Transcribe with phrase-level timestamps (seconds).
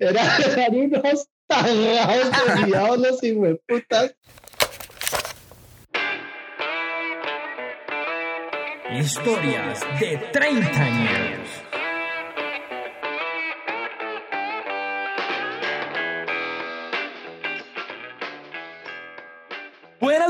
[0.00, 4.14] Era, eran unos tagados desviados los putas.
[8.92, 11.65] Historias de 30 años.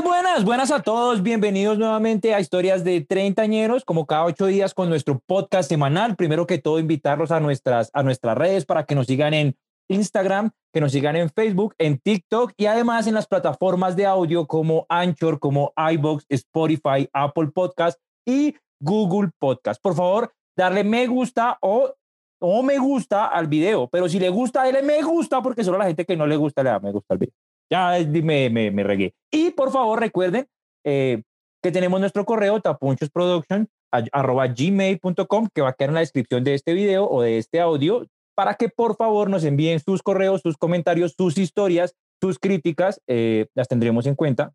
[0.03, 1.23] Buenas, buenas, a todos.
[1.23, 6.15] Bienvenidos nuevamente a Historias de Treintañeros, como cada ocho días con nuestro podcast semanal.
[6.15, 9.55] Primero que todo, invitarlos a nuestras, a nuestras redes para que nos sigan en
[9.89, 14.45] Instagram, que nos sigan en Facebook, en TikTok y además en las plataformas de audio
[14.45, 19.81] como Anchor, como iBox, Spotify, Apple Podcast y Google Podcast.
[19.81, 21.91] Por favor, darle me gusta o,
[22.39, 25.85] o me gusta al video, pero si le gusta, dale me gusta porque solo la
[25.85, 27.46] gente que no le gusta le da me gusta al video.
[27.69, 29.13] Ya me, me, me regué.
[29.31, 30.47] Y por favor, recuerden
[30.85, 31.21] eh,
[31.61, 37.09] que tenemos nuestro correo tapunchosproduction.gmail.com que va a quedar en la descripción de este video
[37.09, 41.37] o de este audio para que por favor nos envíen sus correos, sus comentarios, sus
[41.37, 43.01] historias, sus críticas.
[43.07, 44.53] Eh, las tendremos en cuenta,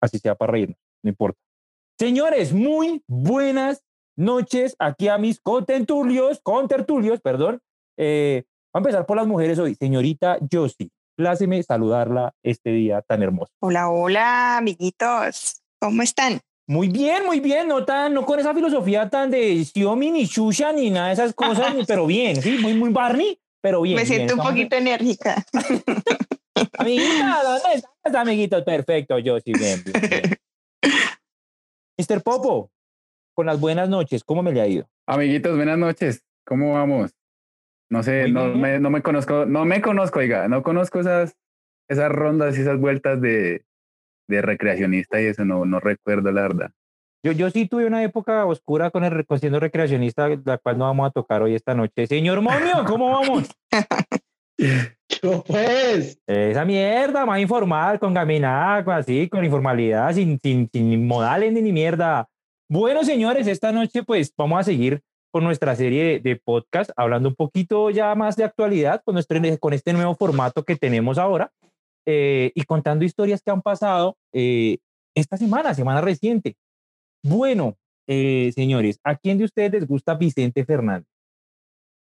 [0.00, 1.38] así sea para reírnos, no importa.
[1.98, 3.82] Señores, muy buenas
[4.16, 7.60] noches aquí a mis contertulios, contertulios, perdón.
[7.96, 9.74] Eh, va a empezar por las mujeres hoy.
[9.76, 10.90] Señorita Josie,
[11.22, 13.52] pláceme saludarla este día tan hermoso.
[13.60, 15.62] Hola, hola, amiguitos.
[15.80, 16.40] ¿Cómo están?
[16.66, 20.72] Muy bien, muy bien, no tan, no con esa filosofía tan de Xiaomi ni Shusha
[20.72, 23.96] ni nada de esas cosas, pero bien, sí, muy, muy Barney, pero bien.
[23.96, 24.40] Me siento bien.
[24.40, 25.44] un poquito enérgica.
[26.78, 28.62] Amiguita, ¿dónde estás, amiguitos?
[28.64, 30.22] Perfecto, yo sí, bien, bien, bien.
[31.98, 32.20] Mr.
[32.22, 32.72] Popo,
[33.32, 34.88] con las buenas noches, ¿cómo me le ha ido?
[35.06, 36.24] Amiguitos, buenas noches.
[36.44, 37.12] ¿Cómo vamos?
[37.92, 41.36] No sé, no me, no me conozco, no me conozco, oiga, no conozco esas,
[41.90, 43.66] esas rondas y esas vueltas de,
[44.30, 46.70] de recreacionista y eso, no, no recuerdo la verdad.
[47.22, 50.86] Yo, yo sí tuve una época oscura con el con siendo recreacionista, la cual no
[50.86, 52.06] vamos a tocar hoy esta noche.
[52.06, 53.50] Señor Momio, ¿cómo vamos?
[55.22, 61.06] Yo pues, Esa mierda, más informal, con caminada, con así, con informalidad, sin, sin, sin
[61.06, 62.26] modales ni, ni mierda.
[62.70, 67.30] Bueno, señores, esta noche pues vamos a seguir con nuestra serie de, de podcast, hablando
[67.30, 71.50] un poquito ya más de actualidad, con, nuestro, con este nuevo formato que tenemos ahora,
[72.06, 74.78] eh, y contando historias que han pasado eh,
[75.16, 76.56] esta semana, semana reciente.
[77.24, 77.76] Bueno,
[78.06, 81.08] eh, señores, ¿a quién de ustedes les gusta Vicente Fernández?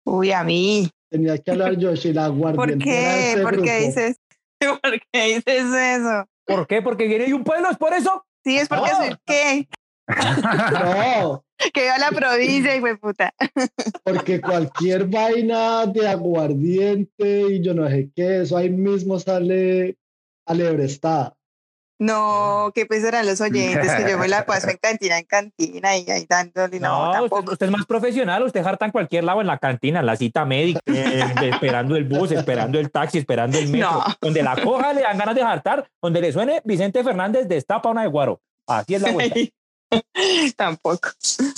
[0.06, 0.90] Uy, a mí.
[1.10, 3.40] tenía que hablar Yoshi, la ¿Por guardiana qué?
[3.42, 4.18] ¿Por qué dices?
[4.82, 6.26] ¿Por qué dices eso?
[6.46, 6.82] ¿Por qué?
[6.82, 8.26] Porque viene de un pueblo, ¿es por eso?
[8.44, 8.98] Sí, es porque No.
[8.98, 9.68] soy qué?
[10.12, 13.34] No, Que yo a la provincia, y puta.
[14.04, 19.98] porque cualquier vaina de aguardiente y yo no sé qué, eso ahí mismo sale
[20.48, 21.36] alebrestada.
[22.00, 25.96] No, que pues eran los oyentes, que yo me la paso en cantina en cantina
[25.96, 26.80] y ahí dándole.
[26.80, 27.52] No, No, usted, tampoco.
[27.52, 30.44] usted es más profesional, usted jarta en cualquier lado, en la cantina, en la cita
[30.44, 33.92] médica, eh, esperando el bus, esperando el taxi, esperando el metro.
[33.92, 34.04] No.
[34.20, 38.02] Donde la coja le dan ganas de jartar, donde le suene Vicente Fernández destapa una
[38.02, 38.42] de guaro.
[38.66, 39.40] Así es la vuelta.
[40.56, 41.10] tampoco.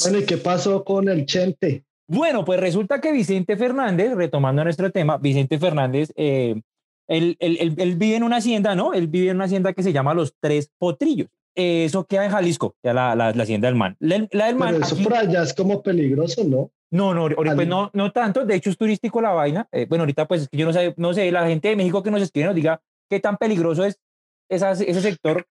[0.04, 1.84] Bueno, ¿y qué pasó con el Chente?
[2.08, 6.62] Bueno, pues resulta que Vicente Fernández, retomando nuestro tema, Vicente Fernández, eh,
[7.08, 8.94] él, él- él- él vive en una hacienda, ¿no?
[8.94, 11.30] Él vive en una hacienda que se llama Los Tres Potrillos.
[11.56, 13.96] Eh, eso queda en Jalisco, ya la, la, la hacienda del man.
[14.00, 16.72] La, la del man Pero eso aquí- por allá es como peligroso, ¿no?
[16.92, 18.46] No, no, pues no, no tanto.
[18.46, 19.68] De hecho, es turístico la vaina.
[19.72, 22.22] Eh, bueno, ahorita pues yo no sé, no sé, la gente de México que nos
[22.22, 24.00] escribe nos diga qué tan peligroso es
[24.50, 25.48] esa- ese sector.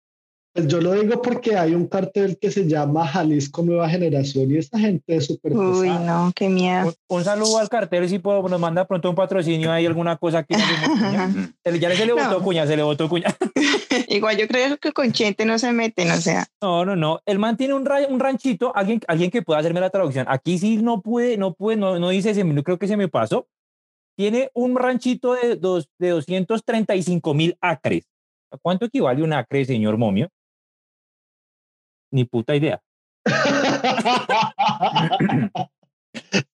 [0.56, 4.56] Pues yo lo digo porque hay un cartel que se llama Jalisco Nueva Generación y
[4.56, 6.87] esa gente es súper Uy, no, qué miedo.
[7.09, 10.45] Un, un saludo al cartel, si puedo, nos manda pronto un patrocinio, hay alguna cosa
[10.45, 10.55] que
[11.65, 12.25] se le- ya se le No.
[12.25, 13.37] botó cuña, se le botó cuña.
[14.09, 16.47] Igual yo creo que con Chente no se meten, o sea.
[16.62, 17.21] No, no, no.
[17.27, 20.25] El man tiene un, ra- un ranchito, alguien, alguien que pueda hacerme la traducción.
[20.27, 22.97] Aquí sí no puede, no puede, no, no dice, se me- no creo que se
[22.97, 23.47] me pasó.
[24.16, 28.05] Tiene un ranchito de, dos, de 235 mil acres.
[28.50, 30.31] ¿A cuánto equivale un acre, señor Momio?
[32.11, 32.81] Ni puta idea.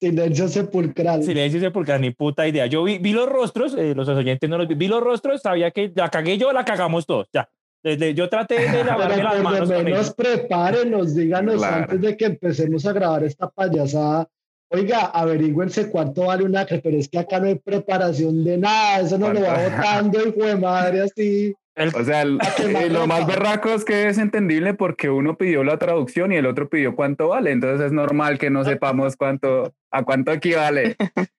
[0.00, 1.22] Silencio sepulcral.
[1.22, 2.66] Silencio sepulcral, ni puta idea.
[2.66, 5.71] Yo vi, vi los rostros, eh, los oyentes no los vi, vi los rostros, sabía
[5.71, 7.48] que la cagué yo, la cagamos todos, ya.
[7.82, 11.77] Desde, yo traté de lavarme Pero las por manos lo con menos prepárenos, díganos Claro.
[11.77, 14.28] antes de que empecemos a grabar esta payasada.
[14.71, 19.00] Oiga, averigüense cuánto vale un acre, pero es que acá no hay preparación de nada,
[19.00, 21.54] eso no lo va botando, hijo de madre, así.
[21.74, 25.65] El- O sea, el- eh, lo más berraco es que es entendible porque uno pidió
[25.65, 29.72] la traducción y el otro pidió cuánto vale, entonces es normal que no sepamos cuánto,
[29.91, 30.97] a cuánto equivale.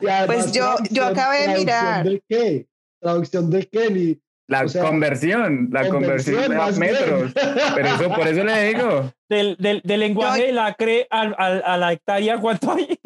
[0.00, 2.04] Además, Pues yo- yo traducción- acabé de ¿traducción mirar.
[2.04, 2.66] ¿De qué?
[3.00, 3.90] ¿Traducción de qué?
[3.90, 4.20] Ni
[4.50, 7.32] La O sea, conversión, la conversión, a metros.
[7.74, 9.12] Pero eso, por eso le digo.
[9.28, 12.98] del, del, del lenguaje Yo- del acre al, al- a la hectárea, ¿cuánto hay?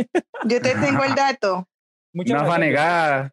[0.47, 1.69] Yo te tengo el dato.
[2.15, 3.33] Muchas Una fanegada.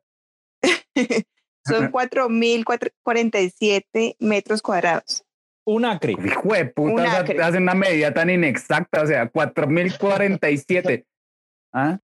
[1.69, 5.23] Son 4.047 metros cuadrados.
[5.65, 6.13] Un acre.
[6.13, 7.41] Hijo de puta, Un acre.
[7.43, 11.05] hacen una medida tan inexacta, o sea, 4047.
[11.73, 11.99] ¿Ah?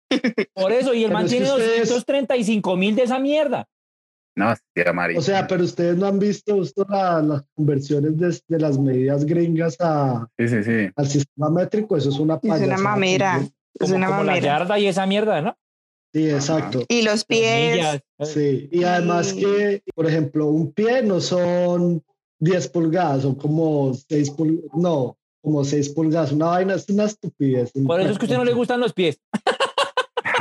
[0.55, 3.67] Por eso, y el man tiene ustedes- 235 mil de esa mierda.
[4.37, 4.63] No, sí,
[4.95, 5.17] Mari.
[5.17, 9.27] O sea, pero ustedes no han visto esto, la- las conversiones de, de las medidas
[9.27, 10.89] gringas a, sí, sí, sí.
[10.97, 13.39] al sistema métrico, eso es una Es una payasada mamera.
[13.39, 14.47] Es Como, una como la mamera.
[14.59, 15.59] yarda y esa mierda, ¿no?
[16.13, 16.85] Sí, exacto.
[16.89, 17.77] Y los pies.
[17.77, 18.01] Millas.
[18.23, 22.03] Sí, y además que, por ejemplo, un pie no son
[22.41, 27.71] 10 pulgadas, son como 6 pulgadas, no, como 6 pulgadas, una vaina, es una estupidez.
[27.87, 29.21] Por eso es que a usted no le gustan los pies.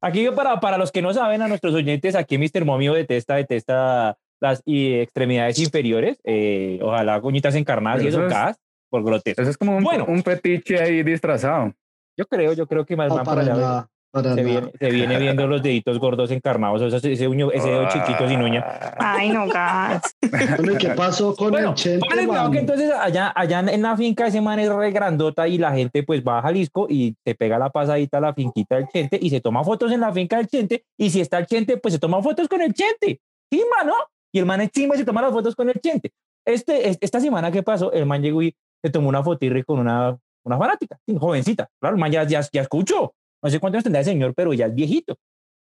[0.00, 2.64] Aquí yo para, para los que no saben, a nuestros oyentes, aquí Mr.
[2.64, 8.26] Momio detesta, detesta las y extremidades inferiores, eh, ojalá coñitas encarnadas y Pero eso eso
[8.28, 8.56] es- gas
[8.90, 9.42] por grotesco.
[9.42, 10.04] Eso es como un, Bueno.
[10.06, 11.72] un fetiche ahí disfrazado.
[12.16, 13.88] Yo creo, yo creo que más No, van para allá.
[14.14, 17.68] Para Se viene, se viene viendo los deditos gordos encarnados, o sea, ese, uño, ese
[17.68, 18.64] dedo chiquito sin uña.
[18.98, 20.02] Ay, no, gas.
[20.30, 22.50] Bueno, ¿y qué pasó con Bueno, el Chente, mano?
[22.50, 26.04] que entonces allá, allá en la finca ese man es re grandota y la gente
[26.04, 29.30] pues va a Jalisco y se pega la pasadita a la finquita del Chente y
[29.30, 32.00] se toma fotos en la finca del Chente y si está el Chente pues se
[32.00, 33.20] toma fotos con el Chente.
[33.52, 33.94] Chimba, ¿no?
[34.32, 36.12] Y el man es chimba y se toma las fotos con el Chente.
[36.46, 39.78] Este, es- esta semana que pasó, el man llegó y se tomó una fotirri con
[39.78, 41.68] una, una fanática, sí, jovencita.
[41.80, 43.12] Claro, el man ya, ya, ya escuchó.
[43.44, 45.16] No sé cuántos tendrá el señor, pero ya es viejito.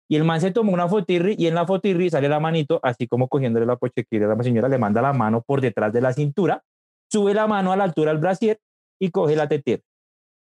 [0.10, 3.08] Y el man se tomó una fotirri y en la fotirri sale la manito, así
[3.08, 4.25] como cogiéndole la pochequira.
[4.25, 6.64] La señora le manda la mano por detrás de la cintura,
[7.12, 8.58] sube la mano a la altura del brasier
[9.00, 9.84] y coge la tetera.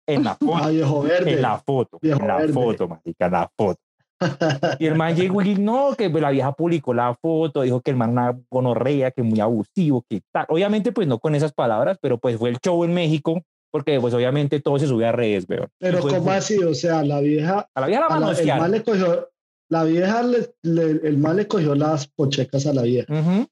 [0.08, 2.54] En la foto, en la foto, Viejo en la verde.
[2.54, 3.80] foto, marica, en la foto.
[4.80, 7.92] Y el man llegó y dijo, no, que la vieja publicó la foto, dijo que
[7.92, 10.46] el man una gonorrea, que muy abusivo, que tal.
[10.50, 13.42] Obviamente, pues no con esas palabras, pero pues fue el show en México,
[13.74, 15.68] porque pues obviamente todo se sube a redes, weón.
[15.80, 16.58] Pero fue- ¿cómo así?
[16.64, 19.30] O sea, la vieja, A la vieja la a la- el mal le cogió,
[19.70, 23.12] la vieja, le, le- el mal le cogió las pochecas a la vieja.
[23.12, 23.48] Ujú.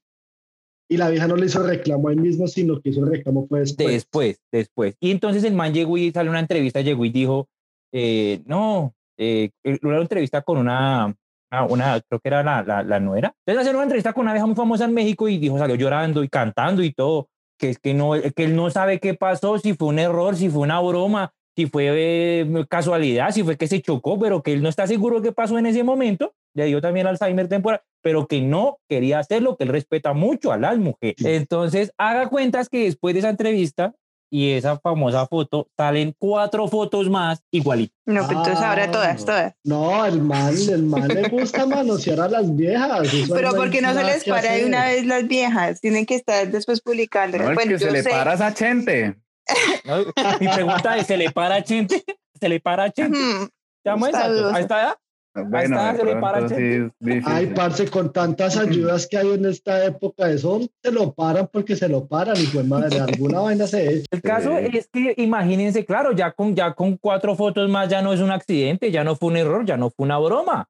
[0.88, 3.88] Y la vieja no le hizo reclamo ahí mismo, sino que hizo reclamo fue después.
[3.90, 4.94] Después, después.
[5.00, 7.48] Y entonces el man llegó y sale una entrevista, llegó y dijo,
[7.92, 11.12] eh, no, eh, eh, una entrevista con una,
[11.50, 13.34] una, una- creo que era la, la, la nuera.
[13.46, 16.22] Entonces hacer una entrevista con una vieja muy famosa en México y dijo, salió llorando
[16.22, 17.28] y cantando y todo,
[17.58, 20.48] que es que no, que él no sabe qué pasó, si fue un error, si
[20.48, 24.62] fue una broma, si fue eh, casualidad, si fue que se chocó, pero que él
[24.62, 26.34] no está seguro qué pasó en ese momento.
[26.54, 30.58] Le dio también Alzheimer temporal, pero que no quería hacerlo, que él respeta mucho a
[30.58, 31.24] las mujeres.
[31.24, 33.94] Entonces, haga cuentas que después de esa entrevista
[34.32, 37.94] y esa famosa foto, salen cuatro fotos más igualitas.
[38.06, 39.54] No, pero entonces ahora Ah, todas, todas.
[39.62, 43.12] No, el mal, el mal le gusta manosear a las viejas.
[43.12, 46.50] eso Pero porque no se les para de una vez las viejas, tienen que estar
[46.50, 47.36] después publicando.
[47.36, 48.08] No, bueno, que se le sé.
[48.08, 49.16] para a esa gente.
[49.84, 49.98] ¿no?
[50.40, 52.02] Mi pregunta es, ¿se le para a Chente?
[52.40, 53.18] ¿Se le para a Chente?
[53.18, 53.48] Hmm,
[53.84, 54.98] ¿Llamo está
[55.34, 55.48] exacto?
[55.48, 55.56] dudoso.
[55.56, 56.20] ¿A esta edad?
[56.20, 57.26] Bueno, sí es.
[57.26, 61.74] Ay, parce, con tantas ayudas que hay en esta época, eso se lo paran porque
[61.76, 64.06] se lo paran y pues madre, alguna vaina se echa.
[64.10, 64.76] El caso Sí.
[64.78, 68.30] es que imagínense, claro, ya con, ya con cuatro fotos más ya no es un
[68.30, 70.68] accidente, ya no fue un error, ya no fue una broma.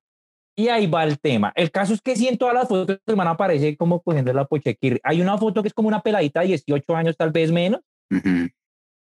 [0.55, 1.51] Y ahí va el tema.
[1.57, 4.45] El caso es que sí en todas las fotos el man aparece como cogiendo la
[4.45, 5.01] pochequirri.
[5.03, 7.81] Hay una foto que es como una peladita de 18 años, tal vez menos.
[8.11, 8.49] Ujú.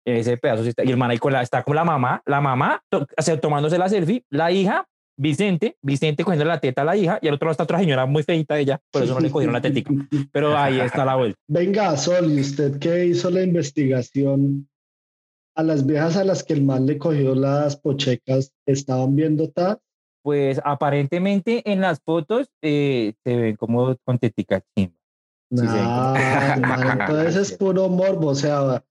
[0.06, 0.82] Ese pedazo sí está.
[0.82, 3.38] Y el man ahí con la, está con la mamá, la mamá to- o sea,
[3.38, 4.86] tomándose la selfie, la hija,
[5.16, 8.06] Vicente, Vicente cogiendo la teta a la hija, y al otro lado está otra señora
[8.06, 9.92] muy feita de ella, por eso no le cogieron la tetica.
[10.32, 11.38] Pero ahí está la vuelta.
[11.48, 14.68] Venga, Sol, ¿y usted qué hizo la investigación?
[15.54, 19.78] A las viejas a las que el mal le cogió las pochecas, ¿estaban viendo ta?
[20.22, 24.96] Pues aparentemente en las fotos eh, se ven como con tetica chimba.
[25.50, 26.14] Nah,
[26.60, 28.82] man, entonces es puro morbo, o sea,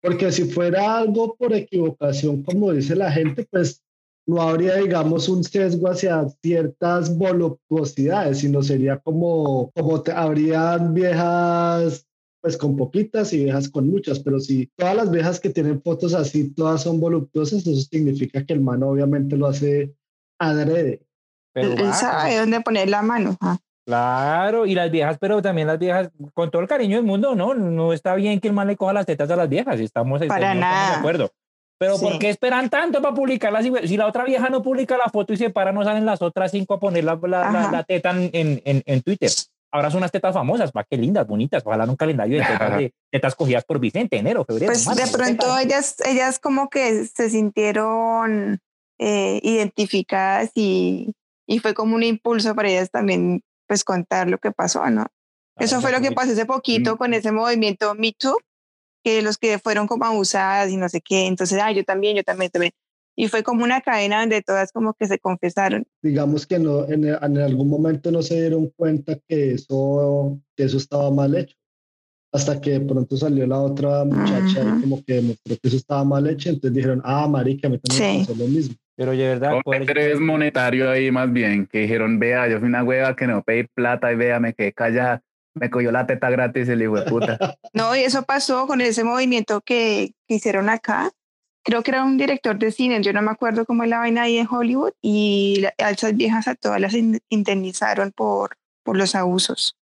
[0.00, 3.82] porque si fuera algo por equivocación, como dice la gente, pues
[4.26, 12.06] no habría, digamos, un sesgo hacia ciertas voluptuosidades, sino sería como, como te, habrían viejas,
[12.40, 16.12] pues con poquitas y viejas con muchas, pero si todas las viejas que tienen fotos
[16.12, 19.94] así, todas son voluptuosas, eso significa que el man obviamente lo hace
[20.40, 21.06] adrede.
[21.52, 23.36] Pero Él sabe dónde poner la mano.
[23.40, 23.58] ah.
[23.86, 27.54] Claro, y las viejas, pero también las viejas, con todo el cariño del mundo, no,
[27.54, 30.52] no está bien que el man le coja las tetas a las viejas, estamos, Para
[30.52, 30.90] estamos nada.
[30.90, 31.30] de acuerdo.
[31.78, 32.18] Pero ¿por Sí.
[32.18, 33.64] qué esperan tanto para publicarlas?
[33.84, 36.50] Si, la otra vieja no publica la foto y se para, no salen las otras
[36.50, 39.30] cinco a poner la, la, la- la teta en, en, en- en Twitter.
[39.72, 41.62] Ahora son unas tetas famosas, va, qué lindas, bonitas.
[41.66, 44.72] Ojalá en un calendario de tetas, de tetas cogidas por Vicente, enero, febrero.
[44.72, 45.64] Pues marzo, de pronto tetas.
[45.64, 48.58] ellas, ellas como que se sintieron
[48.98, 51.12] eh, identificadas y,
[51.46, 55.06] y fue como un impulso para ellas también pues contar lo que pasó, ¿no?
[55.58, 58.36] Eso fue lo que pasó hace poquito con ese movimiento Me Too,
[59.06, 62.24] que los que fueron como abusadas y no sé qué, entonces, ah, yo también, yo
[62.24, 62.72] también, también.
[63.14, 65.84] y fue como una cadena donde todas como que se confesaron.
[66.02, 70.78] Digamos que no, en, en algún momento no se dieron cuenta que eso, que eso
[70.78, 71.54] estaba mal hecho.
[72.32, 76.02] Hasta que de pronto salió la otra muchacha y como que demostró que eso estaba
[76.02, 78.74] mal hecho, entonces dijeron, ah, marica, me tengo que hacer lo mismo.
[78.96, 79.60] Pero de verdad.
[79.64, 83.40] Un interés monetario ahí más bien, que dijeron, vea, yo fui una hueva que no
[83.44, 85.22] pedí plata y vea, me quedé callada,
[85.56, 87.38] me cogió la teta gratis el hijo de puta.
[87.72, 91.10] No, y eso pasó con ese movimiento que, que hicieron acá,
[91.64, 94.22] creo que era un director de cine, yo no me acuerdo cómo es la vaina
[94.22, 96.94] ahí en Hollywood, y a esas viejas a todas las
[97.28, 99.76] indemnizaron por, por los abusos.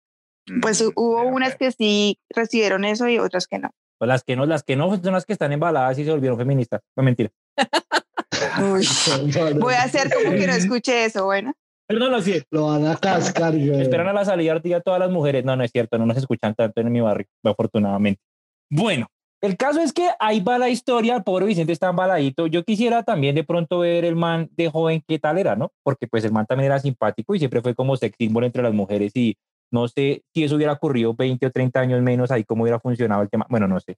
[0.60, 3.70] Pues mm, hubo unas que sí recibieron eso y otras que no.
[3.98, 6.38] Pues las que no, las que no son las que están embaladas y se volvieron
[6.38, 6.80] feministas.
[6.96, 7.30] No mentira.
[9.58, 11.54] voy a hacer como que no escuché eso, bueno.
[11.90, 12.40] Perdón, no, sí.
[12.52, 13.52] Lo van a cascar.
[13.52, 15.44] Esperan a la salida a todas las mujeres.
[15.44, 18.23] No, no es cierto, no nos escuchan tanto en mi barrio, afortunadamente.
[18.70, 19.09] Bueno,
[19.40, 22.47] el caso es que ahí va la historia, el pobre Vicente está embaladito.
[22.47, 25.73] Yo quisiera también de pronto ver el man de joven qué tal era, ¿no?
[25.82, 28.73] Porque pues el man también era simpático y siempre fue como sex symbol entre las
[28.73, 29.37] mujeres y
[29.73, 33.23] no sé si eso hubiera ocurrido 20 o 30 años menos, ahí cómo hubiera funcionado
[33.23, 33.49] el tema.
[33.50, 33.97] Bueno, no sé.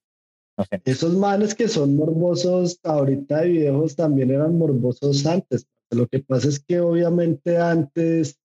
[0.57, 0.81] No sé.
[0.87, 5.67] Esos manes que son morbosos ahorita de viejos también eran morbosos antes.
[5.93, 8.39] Lo que pasa es que obviamente antes,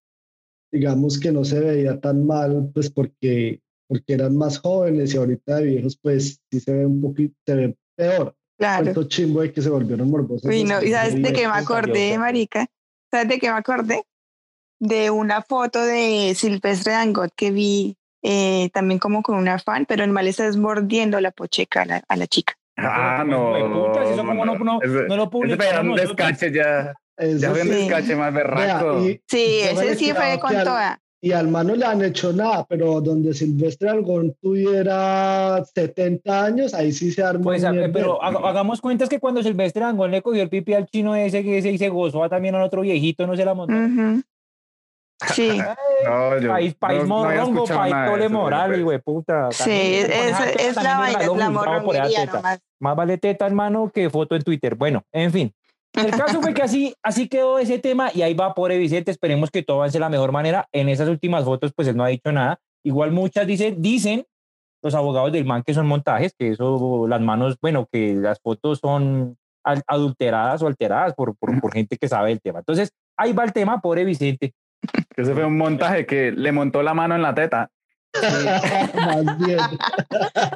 [0.72, 5.56] digamos que no se veía tan mal, pues porque porque eran más jóvenes y ahorita
[5.56, 8.36] de viejos, pues sí se ve un poquito, se ve peor.
[8.60, 9.04] Claro.
[9.04, 10.52] chimbo de que se volvieron morbosos.
[10.52, 12.68] y sabes de qué me acordé, Marica?
[13.12, 14.04] ¿Sabes de qué me acordé?
[14.80, 20.04] De una foto de Silvestre Dangot que vi eh, también como con una fan, pero
[20.04, 22.56] el mal está mordiendo la pocheca a la, a la chica.
[22.78, 23.58] Ah, no.
[23.58, 23.94] no,
[24.58, 25.90] no, no lo publicaron.
[25.90, 26.94] un descache ya.
[27.18, 29.02] Ya fue un descache más berraco.
[29.02, 33.34] sí, ese sí fue con toda y al mano le han hecho nada, pero donde
[33.34, 37.46] Silvestre Algón tuviera 70 años, ahí sí se armó.
[37.46, 41.44] Pues, pero hagamos cuentas que cuando Silvestre Algón le cogió el pipi al chino ese
[41.44, 43.74] que se, y se gozó también al otro viejito, no se la montó.
[45.34, 45.58] Sí.
[46.06, 49.52] no, yo país, país no, morongo, país tole moral, güey, puta.
[49.52, 50.10] Sí, es,
[50.60, 52.60] es, la vaina, es la nomás.
[52.80, 54.76] Más vale teta, hermano, que foto en Twitter.
[54.76, 55.54] Bueno, en fin.
[55.94, 59.50] El caso fue que así, así quedó ese tema y ahí va pobre Vicente, esperemos
[59.50, 60.68] que todo avance de la mejor manera.
[60.72, 62.60] En esas últimas fotos, pues él no ha dicho nada.
[62.84, 64.26] Igual muchas dicen, dicen
[64.84, 68.80] los abogados del man que son montajes, que eso, las manos, bueno, que las fotos
[68.80, 72.60] son adulteradas o alteradas por, por, por gente que sabe el tema.
[72.60, 74.54] Entonces, ahí va el tema, pobre Vicente.
[75.16, 77.70] Ese fue un montaje que le montó la mano en la teta.
[78.96, 79.60] Más bien.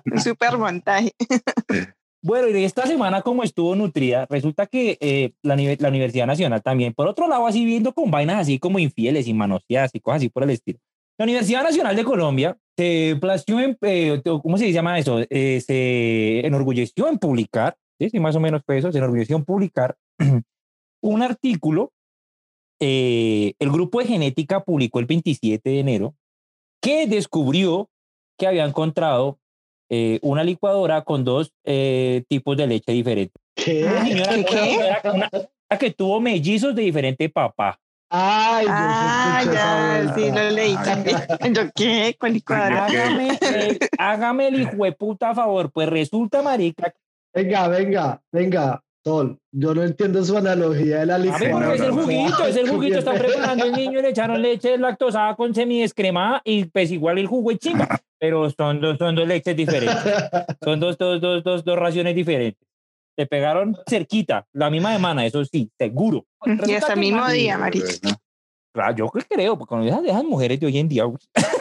[0.05, 1.11] un super montaje.
[2.23, 6.93] Bueno, y esta semana como estuvo nutrida, resulta que eh, la, la, Universidad Nacional también,
[6.93, 10.29] por otro lado, así viendo con vainas así como infieles y manoseadas y cosas así
[10.29, 10.77] por el estilo.
[11.17, 15.19] La Universidad Nacional de Colombia se plació en, eh, ¿cómo se llama eso?
[15.31, 18.11] Eh, se enorgulleció en publicar, ¿sí?
[18.11, 19.97] sí más o menos fue eso, se enorgulleció en publicar
[21.01, 21.91] un artículo.
[22.79, 26.15] el grupo de genética publicó el 27 de enero
[26.81, 27.89] que descubrió
[28.37, 29.40] que había encontrado
[29.93, 33.35] eh, una licuadora con dos eh, tipos de leche diferentes.
[33.53, 33.83] ¿Qué?
[33.83, 35.01] Una señora
[35.69, 37.77] que, que tuvo mellizos de diferente papá.
[38.09, 41.17] Ay, ah, ya, sí, lo leí también.
[41.75, 42.15] ¿Qué?
[42.17, 42.85] ¿Cuál licuadora?
[42.85, 43.37] Hágame,
[43.97, 46.93] hágame el hijo de puta favor, pues resulta, marica.
[47.33, 51.67] Venga, venga, venga, Sol, yo no entiendo su analogía de la licuadora.
[51.67, 55.35] porque es el juguito, es el juguito, está preparando el niño, le echaron leche lactosada
[55.35, 59.57] con semi-descremada y pues igual el jugo es chimba pero son dos, son dos leches
[59.57, 59.97] diferentes.
[60.63, 62.63] son dos, dos, dos, dos, dos raciones diferentes.
[63.17, 66.23] Te pegaron cerquita, la misma semana, eso sí, seguro.
[66.67, 67.83] Y hasta el mismo día, María.
[68.73, 71.03] Claro, yo creo, porque cuando dejan, dejan mujeres de hoy en día.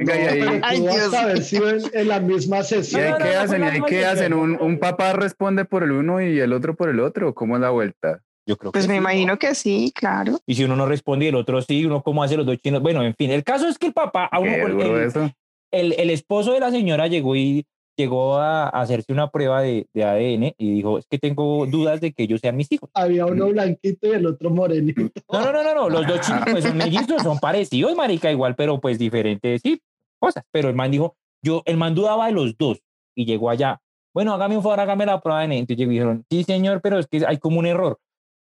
[0.00, 1.14] Venga, y ahí, Ay, Dios.
[1.14, 3.02] a ver si en, en, la misma sesión.
[3.02, 3.62] ¿Y ahí qué hacen?
[3.62, 4.32] ¿Y ahí qué hacen?
[4.32, 7.34] ¿Un, ¿Un papá responde por el uno y el otro por el otro?
[7.34, 8.22] ¿Cómo es la vuelta?
[8.46, 10.40] Yo creo pues que me sí, imagino que sí, claro.
[10.46, 12.82] Y si uno no responde y el otro sí, uno cómo hace los dos chinos.
[12.82, 15.32] Bueno, en fin, el caso es que el papá, a uno, el,
[15.70, 17.66] el, el, esposo de la señora llegó y
[17.96, 22.12] llegó a, hacerse una prueba de, de, ADN y dijo, es que tengo dudas de
[22.12, 22.90] que ellos sean mis hijos.
[22.94, 25.02] Había uno blanquito y el otro morenito.
[25.30, 25.90] No, no, no, no, no.
[25.90, 29.80] los dos chicos pues son mellizos, son parecidos, marica, igual, pero pues diferentes, sí,
[30.20, 30.44] cosas.
[30.52, 32.80] Pero el man dijo, yo, el man dudaba de los dos
[33.16, 33.80] y llegó allá.
[34.14, 35.56] Bueno, hágame un favor, hágame la prueba de.
[35.56, 37.98] Entonces dijeron, sí, señor, pero es que hay como un error.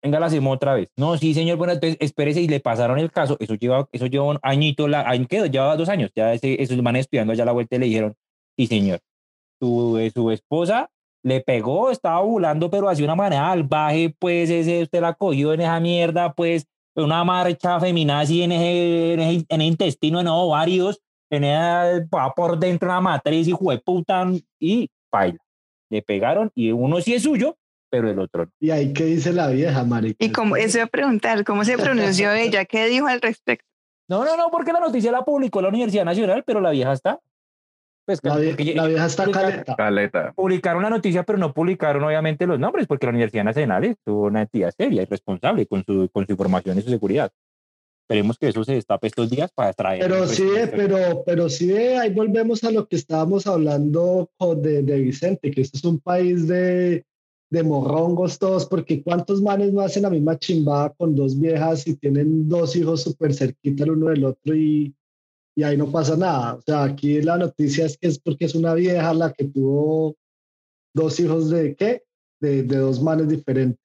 [0.02, 0.90] Venga, la hacemos otra vez.
[0.96, 3.36] No, sí, señor, bueno, entonces espérese y le pasaron el caso.
[3.40, 6.10] Eso lleva, eso lleva un añito, la, quedó, lleva dos años.
[6.14, 8.14] Ya ese, esos manes estudiando allá la vuelta y le dijeron,
[8.56, 9.00] sí, señor,
[9.60, 10.90] su, su esposa
[11.24, 15.62] le pegó, estaba burlando, pero hacía una manera salvaje, pues ese, usted la cogió en
[15.62, 21.00] esa mierda, pues una marcha feminazi en ese, en ese, en el intestino, en ovarios,
[21.28, 23.54] tenía por dentro una matriz y
[23.84, 24.26] puta
[24.58, 25.38] y baila.
[25.90, 27.56] Le pegaron y uno sí es suyo
[27.90, 28.52] pero el otro no.
[28.60, 30.22] ¿Y ahí qué dice la vieja, marica?
[30.24, 32.64] Y como eso iba a preguntar, ¿cómo se pronunció ella?
[32.64, 33.66] ¿Qué dijo al respecto?
[34.08, 37.20] No, no, no, porque la noticia la publicó la Universidad Nacional, pero la vieja está.
[38.06, 39.76] Pues, La, vie- porque la vieja está caleta.
[39.76, 40.32] Caleta.
[40.32, 44.42] Publicaron la noticia, pero no publicaron obviamente los nombres, porque la Universidad Nacional es una
[44.42, 47.30] entidad seria y responsable con su, con su información y su seguridad.
[48.08, 50.00] Esperemos que eso se destape estos días para traer.
[50.00, 55.50] Pero sí, pero, pero sí, ahí volvemos a lo que estábamos hablando de, de Vicente,
[55.50, 57.04] que esto es un país de,
[57.50, 61.96] de morrongos todos, porque ¿cuántos manes no hacen la misma chimbada con dos viejas y
[61.96, 64.94] tienen dos hijos súper cerquita el uno del otro y,
[65.54, 66.54] y ahí no pasa nada?
[66.54, 70.16] O sea, aquí la noticia es que es porque es una vieja la que tuvo
[70.94, 72.04] dos hijos de qué?
[72.40, 73.84] De, de dos manes diferentes.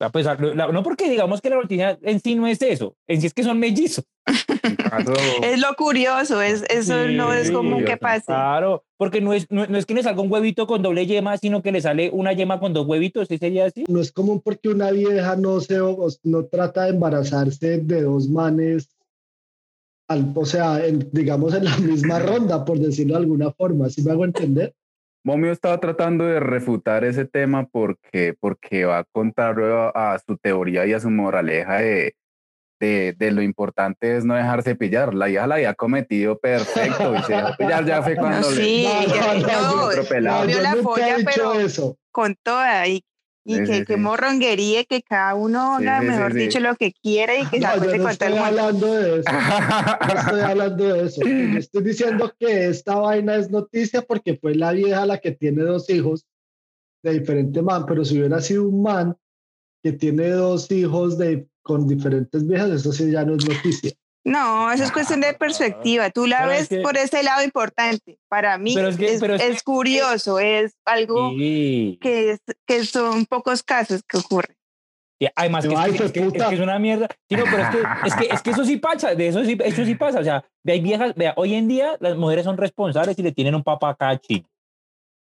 [0.00, 3.20] A pesar- la- no porque digamos que la noticia en sí no es eso, en
[3.20, 4.04] sí es que son mellizos.
[4.90, 5.12] Caso,
[5.42, 8.26] Es lo curioso, es, eso no es común que pase.
[8.26, 11.36] Claro, porque no es, no, no es que le salga un huevito con doble yema,
[11.38, 13.84] sino que le sale una yema con dos huevitos, ¿sí sería así?
[13.88, 15.78] no es común porque una vieja no se
[16.24, 18.88] no trata de embarazarse de dos manes
[20.08, 24.02] al, o sea, en- digamos en la misma ronda, por decirlo de alguna forma, ¿sí
[24.02, 24.74] me hago entender?
[25.28, 30.86] Momio estaba tratando de refutar ese tema porque, porque va contrario a, a su teoría
[30.86, 32.14] y a su moraleja de,
[32.80, 35.12] de, de lo importante es no dejarse pillar.
[35.12, 38.62] La hija la había cometido perfecto y se dejó pillar ya fue cuando No, le...
[38.64, 40.46] sí, No, ya- no, no, no, otro pelado.
[40.46, 41.98] vio yo la nunca folla, he dicho pero eso.
[42.10, 43.04] con toda y,
[43.48, 44.00] y Sí, que, sí, que sí.
[44.00, 46.38] morronguería, que cada uno haga, sí, sí, mejor sí.
[46.38, 48.44] dicho, lo que quiera y que No, yo no estoy mundo.
[48.44, 49.30] hablando de eso.
[49.32, 51.20] No estoy hablando de eso.
[51.24, 55.62] Yo estoy diciendo que esta vaina es noticia porque fue la vieja la que tiene
[55.62, 56.26] dos hijos
[57.02, 59.16] de diferente man, pero si hubiera sido un man
[59.82, 63.92] que tiene dos hijos de, con diferentes viejas, eso sí ya no es noticia.
[64.28, 66.10] No, eso es cuestión de perspectiva.
[66.10, 68.18] Tú la Pero es ves que- por ese lado importante.
[68.28, 71.98] Para mí Pero es que- es, pero es es curioso, es algo Sí.
[72.00, 74.54] que, es, que son pocos casos que ocurren.
[75.20, 77.08] Y Además, que, es, Ay, que, es, que, es que es una mierda.
[77.28, 79.58] Sí, no, pero es que, es, que, es que eso sí pasa, de eso sí,
[79.64, 80.20] eso sí pasa.
[80.20, 83.54] O sea, hay viejas, vea, hoy en día las mujeres son responsables y le tienen
[83.56, 84.48] un papá a cada chino.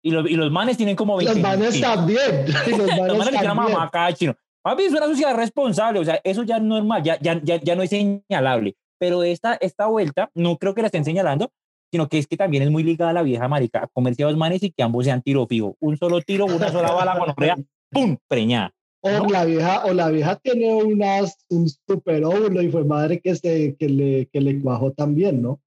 [0.03, 2.45] Y los, y los manes tienen como 20 Los manes también.
[2.67, 3.81] y Los Los manes manes le tienen mamá también.
[3.83, 4.37] a cada chino.
[4.63, 7.75] Papi, es una sociedad responsable, o sea, eso ya es normal, ya, ya, ya, ya
[7.75, 8.77] no es señalable.
[9.01, 11.51] Pero esta, esta vuelta, no creo que la estén señalando,
[11.91, 14.27] sino que es que también es muy ligada a la vieja marica, a comerse a
[14.27, 15.75] dos manes y que ambos sean tiro fijo.
[15.81, 17.35] Un solo tiro, una sola bala con
[17.91, 18.17] ¡pum!
[18.29, 18.73] preñada.
[19.03, 19.27] O ¿no?
[19.29, 23.75] la vieja, o la vieja tiene unas, un super óvulo y fue madre que, se,
[23.77, 25.61] que, le, que le cuajó también, ¿no?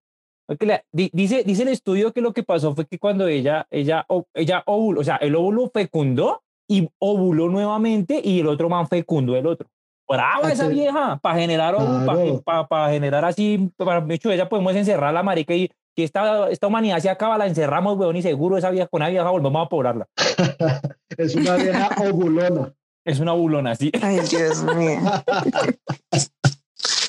[0.92, 4.62] Dice, dice el estudio que lo que pasó fue que cuando ella, ella, o- ella
[4.68, 9.48] ovuló, o sea, el óvulo fecundó y ovuló nuevamente y el otro man fecundó el
[9.48, 9.68] otro.
[10.08, 12.42] Brava Ah, esa vieja, para generar, Claro.
[12.68, 16.50] para generar así, para de hecho ella podemos encerrar a la marica y que esta,
[16.50, 19.66] esta humanidad se acaba, la encerramos, weón, y seguro esa vieja con esa vieja volvemos
[19.66, 20.08] a poblarla.
[21.18, 22.74] Es una vieja ovulona.
[23.06, 23.92] Es una bulona, sí.
[24.02, 25.00] Ay, Dios mío.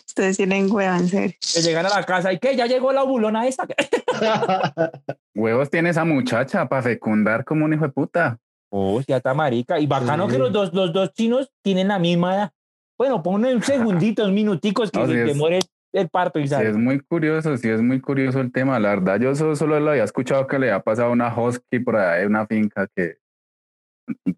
[0.07, 1.37] Ustedes tienen hueva, en serio.
[1.55, 3.67] Que llegan a la casa y que ya llegó la bulona esta.
[5.35, 8.39] Huevos tiene esa muchacha para fecundar como un hijo de puta.
[8.71, 9.81] Oh, ya está marica.
[9.81, 12.51] Y bacano que los dos, los dos chinos tienen la misma edad.
[12.99, 15.59] Bueno, ponle un segundito, un minuticos que No, se sí es- demore
[15.93, 16.69] el parto y Sí, sale.
[16.71, 18.79] es muy curioso, sí es muy curioso el tema.
[18.81, 21.79] La verdad, yo solo, solo lo había escuchado que le había pasado a una husky
[21.81, 23.17] por ahí en una finca que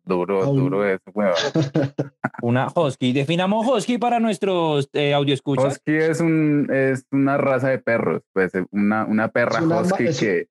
[0.05, 1.35] duro, duro eso, huevón.
[2.42, 3.12] Una husky.
[3.12, 5.73] Definamos husky para nuestros eh, audio escuchas.
[5.79, 9.81] Husky es, un, es una raza de perros, pues eh, una, una perra Es una
[9.81, 10.49] husky es- que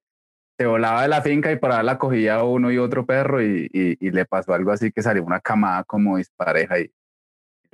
[0.60, 3.70] se volaba de la finca y por ahí la cogía uno y otro perro y,
[3.72, 6.90] y, y le pasó algo así que salió una camada como dispareja y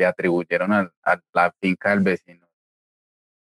[0.01, 0.91] le atribuyeron a,
[1.33, 2.47] la finca del vecino.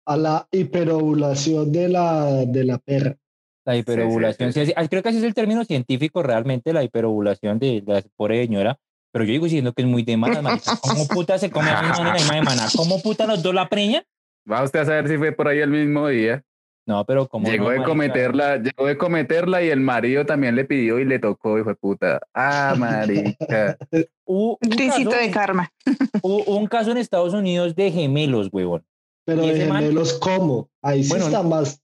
[0.06, 3.16] A la hiperovulación de la, de la perra.
[3.64, 4.52] La hiperovulación.
[4.52, 8.44] sí, sí, creo que ese es el término científico realmente, la hiperovulación de la pobre
[8.44, 8.78] señora.
[9.12, 10.64] Pero yo digo diciendo que es muy de malas.
[10.82, 12.68] ¿Cómo puta se come a mi man en la misma semana?
[12.76, 14.04] ¿Cómo puta los dos la preña?
[14.50, 16.44] Va usted a saber si fue por ahí el mismo día.
[16.86, 20.98] No, pero como Llegó de cometerla, llegó de cometerla y el marido también le pidió
[20.98, 22.20] y le tocó, hijo de puta.
[22.34, 23.76] Ah, marica.
[24.24, 25.72] Hubo Un un tricito caso, de karma.
[26.22, 28.84] hubo un caso en Estados Unidos de gemelos, huevón.
[29.24, 29.82] Pero ¿Y de ese man?
[29.82, 30.68] gemelos, ¿cómo?
[30.82, 31.82] Ahí sí Bueno, está más.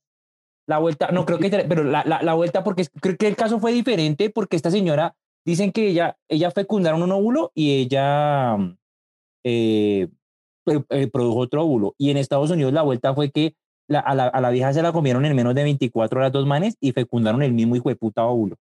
[0.68, 3.60] La vuelta, no creo que, pero la, la, la vuelta, porque creo que el caso
[3.60, 8.56] fue diferente, porque esta señora, dicen que ella, ella fecundaron un óvulo y ella
[9.44, 10.08] eh,
[10.66, 11.94] eh, produjo otro óvulo.
[11.98, 13.54] Y en Estados Unidos la vuelta fue que
[13.88, 16.46] la, a, la, a la vieja se la comieron en menos de 24 horas dos
[16.46, 18.56] manes y fecundaron el mismo hijo de puta óvulo.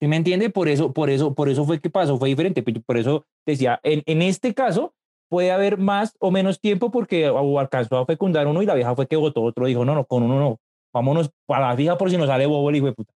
[0.00, 0.50] ¿Sí me entiende?
[0.50, 2.62] Por eso, por eso, por eso fue que pasó, fue diferente.
[2.62, 4.92] Por- Por eso decía, en, en este caso
[5.30, 9.06] puede haber más o menos tiempo porque alcanzó a fecundar uno y la vieja fue
[9.06, 10.58] que votó otro, dijo, no, no, con uno no,
[10.94, 13.12] vámonos para la fija por si nos sale bobo el hijo de puta.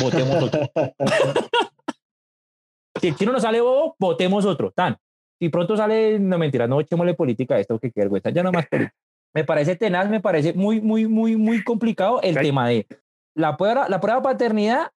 [0.00, 0.60] Votemos otro.
[3.00, 4.96] si el chino no sale bobo, votemos otro, tan.
[5.38, 8.52] Si pronto sale, no mentira, no echémosle política a esto que qué vergüenza, ya no
[8.52, 8.94] más política.
[9.36, 12.86] Me parece tenaz, me parece muy, muy, muy, muy complicado el tema de
[13.34, 14.88] la prueba, la prueba paternidad,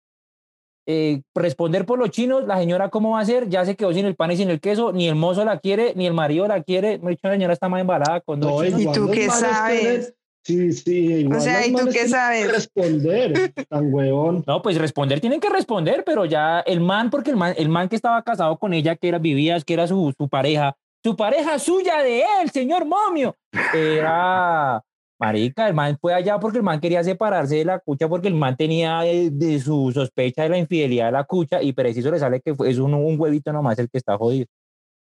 [0.87, 4.05] eh, responder por los chinos, la señora cómo va a ser, ya se quedó sin
[4.05, 6.63] el pan y sin el queso, ni el mozo la quiere, ni el marido la
[6.63, 10.15] quiere, me dicho la señora está más embalada con dos ¿Y tú qué sabes?
[10.45, 11.27] Sí, sí.
[11.27, 12.49] o sea, ¿y tú qué sabes?
[12.49, 14.45] Responder, tan huevón.
[14.47, 17.89] No, pues responder tienen que responder, pero ya el man, porque el man, el man
[17.89, 21.59] que estaba casado con ella, que era, vivía, que era su, su pareja, su pareja
[21.59, 23.35] suya de él, señor momio,
[23.73, 24.81] era
[25.19, 28.35] marica, el man fue allá porque el man quería separarse de la cucha porque el
[28.35, 32.41] man tenía de, su sospecha de la infidelidad de la cucha y preciso le sale
[32.41, 34.45] que es un, un huevito nomás el que está jodido.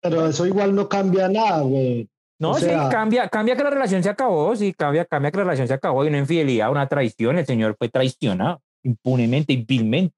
[0.02, 2.08] Pero eso igual no cambia nada, güey.
[2.38, 5.68] No, sí, cambia, cambia que la relación se acabó, sí, cambia, cambia que la relación
[5.68, 10.14] se acabó y una infidelidad, una traición, el señor fue traicionado impunemente y vilmente.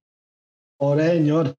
[0.78, 1.54] Pobre señor.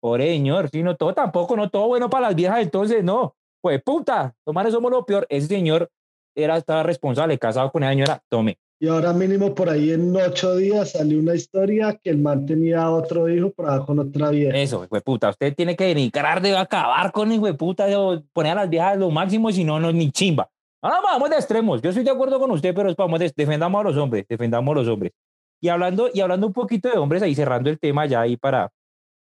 [0.00, 3.36] Pobre señor, sí, no todo tampoco, no todo bueno para las viejas entonces, no.
[3.66, 5.26] Pues puta, tomar somos lo peor.
[5.28, 5.90] Ese señor
[6.36, 8.58] era, estaba responsable, casado con una señora, tome.
[8.78, 12.88] Y ahora mínimo por ahí en ocho días salió una historia que el man tenía
[12.88, 14.56] otro hijo por con otra vieja.
[14.56, 18.52] Eso, hijo puta, usted tiene que denigrar de acabar con hijo de puta, de poner
[18.52, 20.48] a las viejas lo máximo, si no, no ni chimba.
[20.80, 23.96] Ahora vamos de extremos, yo estoy de acuerdo con usted, pero vamos, defendamos a los
[23.96, 25.10] hombres, defendamos a los hombres.
[25.60, 28.70] Y hablando, y hablando un poquito de hombres, ahí cerrando el tema ya ahí para,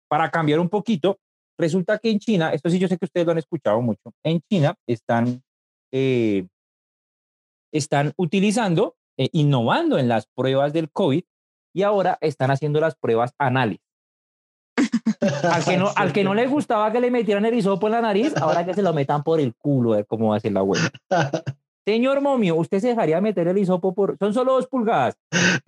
[0.09, 1.17] para cambiar un poquito,
[1.57, 4.41] resulta que en China, esto sí yo sé que ustedes lo han escuchado mucho, en
[4.49, 5.43] China están,
[5.91, 6.47] eh,
[7.71, 11.23] están utilizando eh, innovando en las pruebas del COVID
[11.75, 13.79] y ahora están haciendo las pruebas anales.
[15.43, 18.01] al, que no, al que no le gustaba que le metieran el hisopo en la
[18.01, 20.51] nariz, ahora que se lo metan por el culo, a ver cómo va a ser
[20.51, 20.91] la huella.
[21.85, 24.17] Señor Momio, ¿usted se dejaría meter el hisopo por...?
[24.17, 25.15] Son solo dos pulgadas.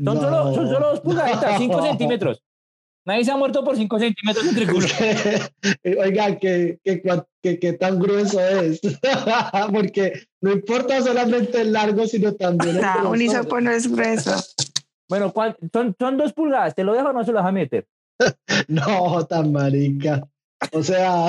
[0.03, 2.41] Son, solo, son solo dos pulgaditas, cinco centímetros.
[3.05, 4.87] Nadie se ha muerto por 5 centímetros entre culo.
[6.03, 8.81] Oiga, ¿qué, qué, qué, tan grueso es?
[9.71, 14.35] Porque no importa solamente el largo, sino también el no, un hisopo no es grueso.
[15.07, 15.31] Bueno,
[15.71, 16.73] son, son dos pulgadas.
[16.73, 17.87] ¿Te lo dejo o no se lo vas a meter?
[18.67, 20.27] no, tan marica.
[20.71, 21.27] O sea.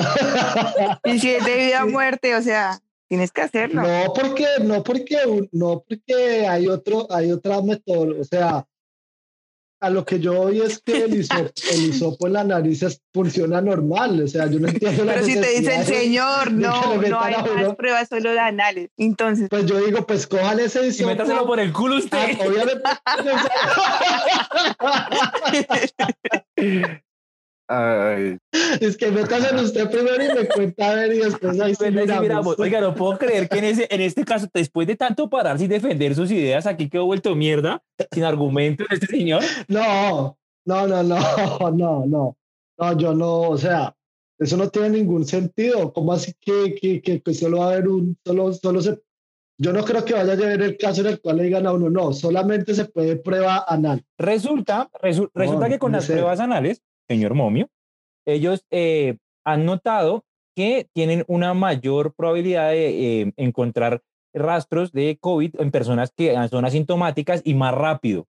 [1.03, 3.83] y si es de vida o muerte, o sea, tienes que hacerlo.
[3.83, 8.19] No, porque, no, porque, no, porque hay otro, hay otra método.
[8.19, 8.65] O sea,
[9.79, 14.27] a lo que yo voy es que el hisopo, en la nariz funciona normal, o
[14.27, 17.75] sea, yo no entiendo la Pero si te dice el señor, no, no hay más
[17.75, 18.91] pruebas, solo de análisis.
[18.97, 19.47] Entonces.
[19.49, 21.11] Pues yo digo, pues cójale ese hisopo.
[21.11, 22.17] Y métaselo por el culo usted.
[22.17, 22.83] Ah, obviamente.
[27.67, 28.37] Ay.
[28.79, 31.91] Es que me casan usted primero y me cuenta a ver y después ahí sí
[31.91, 32.57] miramos.
[32.57, 35.67] Oiga, no puedo creer que en, ese, en este caso, después de tanto parar sin
[35.67, 39.43] defender sus ideas, aquí quedó vuelto mierda, sin argumento este señor.
[39.67, 42.37] No, no, no, no, no, no.
[42.79, 43.93] No, yo no, o sea,
[44.39, 45.91] eso no tiene ningún sentido.
[45.91, 48.99] ¿Cómo así que, que, que, que solo va a haber un, solo, solo se...
[49.59, 51.73] Yo no creo que vaya a haber el caso en el cual le digan a
[51.73, 54.03] uno, no, solamente se puede prueba anal.
[54.19, 54.87] Resulta,
[55.33, 57.69] resulta que con las pruebas anales señor Momio,
[58.25, 64.01] ellos eh, han notado que tienen una mayor probabilidad de eh, encontrar
[64.33, 68.25] rastros de COVID en personas que son asintomáticas y más rápido,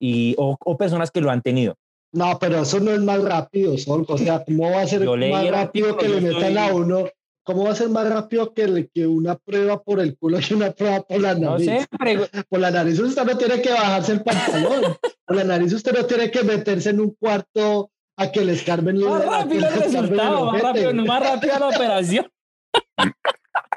[0.00, 1.76] y, o, personas que lo han tenido.
[2.12, 4.04] No, pero eso no es más rápido, Sol.
[4.08, 7.06] O sea, ¿cómo va a ser más rápido que le metan a uno?
[7.44, 10.70] ¿Cómo va a ser más rápido que, que una prueba por el culo y una
[10.72, 11.66] prueba por la nariz?
[11.66, 11.86] No sé,
[12.48, 14.96] Por la nariz usted no tiene que bajarse el pantalón.
[15.26, 17.90] por la nariz usted no tiene que meterse en un cuarto
[18.22, 22.26] a que les carmen más rápido el resultado, más rápido, más rápido la operación.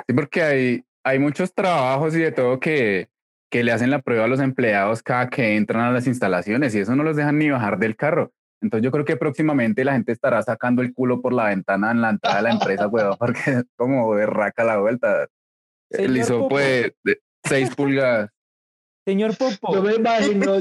[0.07, 3.09] Sí, porque hay, hay muchos trabajos y de todo que,
[3.49, 6.79] que le hacen la prueba a los empleados cada que entran a las instalaciones y
[6.79, 8.31] eso no los dejan ni bajar del carro.
[8.61, 12.01] Entonces yo creo que próximamente la gente estará sacando el culo por la ventana en
[12.01, 15.27] la entrada de la empresa, weón, porque es como berraca la vuelta.
[15.89, 18.31] De, de seis pulgadas.
[19.05, 19.75] Señor Popo.
[19.75, 20.53] Yo me imagino,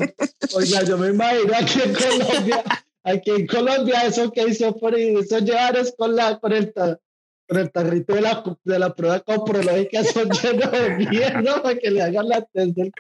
[0.54, 1.94] oiga, yo me imagino aquí en
[2.28, 2.62] Colombia
[3.04, 7.58] Aquí en Colombia eso que hizo por eso llevar es con, la, con, el, con
[7.58, 12.00] el tarrito de la, de la prueba comprológica son llenos de mierda para que le
[12.00, 12.92] hagan la test del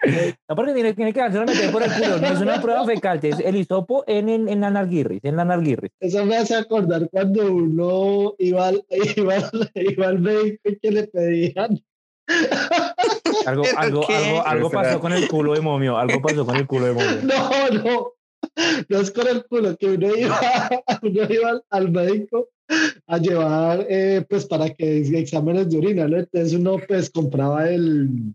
[0.46, 3.18] No, porque tiene, tiene que hacerlo meter por el culo, no es una prueba fecal,
[3.22, 5.92] es el hisopo en, en, en la narguirris, en la narguirris.
[6.00, 8.84] Eso me hace acordar cuando uno iba al,
[9.16, 9.36] iba,
[9.74, 11.82] iba al médico y que le pedían.
[13.46, 16.86] Algo, algo, algo, algo pasó con el culo de momio, algo pasó con el culo
[16.86, 17.20] de momio.
[17.22, 18.12] No, no,
[18.88, 20.38] no es con el culo, que uno iba,
[21.02, 22.48] uno iba al, médico
[23.06, 26.18] a llevar, eh, pues para que exámenes de orina, ¿no?
[26.18, 28.34] Entonces uno pues compraba el,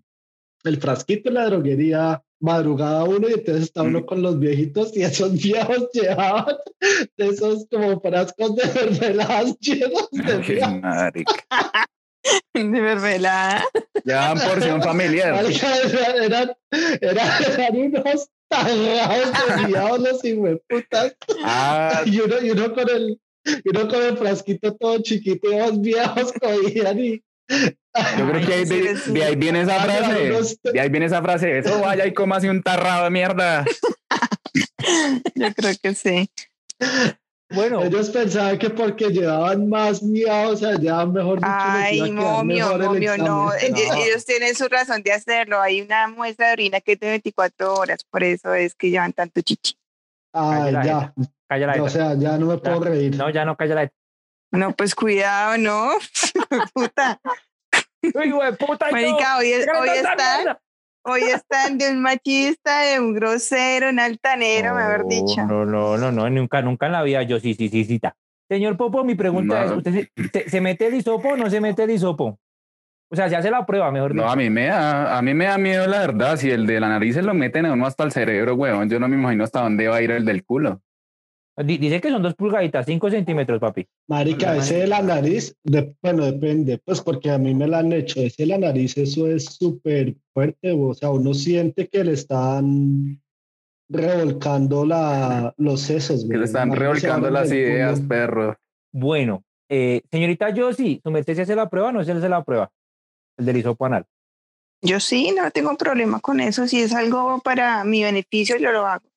[0.64, 5.04] el frasquito en la droguería madrugada uno y entonces está uno con los viejitos y
[5.04, 6.56] esos viejos llevaban
[7.18, 11.26] de esos como frascos de mermeladas llenos de.
[12.54, 13.66] De mermelada.
[14.04, 15.44] Llevan porción familiar.
[15.46, 21.16] Eran, eran, eran unos tarrados de viejos los hijueputas.
[21.44, 25.58] Ah, Y uno, y uno con el y uno con el frasquito todo chiquito y
[25.58, 30.58] los viejos cogían y yo creo que ahí de, ahí viene esa Ay, frase.
[30.72, 31.58] De ahí viene esa frase.
[31.58, 33.66] Eso vaya y coma así un tarrado de mierda.
[35.36, 36.30] Yo creo que sí.
[37.52, 43.52] Bueno, ellos pensaban que porque llevaban más miados allá mejor dicho Ay, momio, momio, no.
[43.54, 43.96] Ellos, No.
[43.96, 45.60] ellos tienen su razón de hacerlo.
[45.60, 49.14] Hay una muestra de orina que es de 24 horas, por eso es que llevan
[49.14, 49.76] tanto chichi.
[50.32, 51.14] Ay, Cállala, ya,
[51.48, 53.16] calla la o sea, ya no me puedo reír.
[53.18, 53.92] No, ya no calla la
[54.52, 55.90] No, pues cuidado, ¿no?
[56.74, 57.20] Puta.
[58.14, 58.92] Uy, güey, puta.
[58.92, 60.62] Marica, hoy, es- hoy están, mierda.
[61.04, 65.44] Hoy están de un machista, de un grosero, un altanero, mejor dicho.
[65.46, 68.00] No, no, no, no, nunca, nunca en la vida yo sí, sí, sí, sí.
[68.00, 68.16] ta.
[68.50, 69.66] Señor Popo, mi pregunta No.
[69.66, 72.40] es, ¿usted se, se- se mete el hisopo o no se mete el hisopo?
[73.12, 74.32] O sea, se hace la prueba, mejor No, dicho.
[74.32, 76.38] a mí me da, a mí me da miedo la verdad.
[76.38, 79.00] Si el de la nariz se lo meten a uno hasta el cerebro, weón, yo
[79.00, 80.82] no me imagino hasta dónde va a ir el del culo.
[81.64, 83.86] Di- Dice que son dos pulgaditas, cinco centímetros, papi.
[84.08, 87.92] Marica, ese de la nariz, de- bueno, depende, pues porque a mí me la han
[87.92, 88.22] hecho.
[88.22, 93.22] Ese de la nariz, eso es súper fuerte, o sea, uno siente que le están
[93.90, 96.26] revolcando la, los sesos.
[96.30, 98.56] Que le están revolcando las ideas, perro.
[98.94, 102.44] Bueno, eh, señorita Josie, ¿su merced se hace la prueba o no se hace la
[102.44, 102.72] prueba?
[103.38, 104.06] El del hisopo anal.
[104.82, 106.68] Yo sí, no tengo problema con eso.
[106.68, 109.09] Si es algo para mi beneficio, yo lo hago.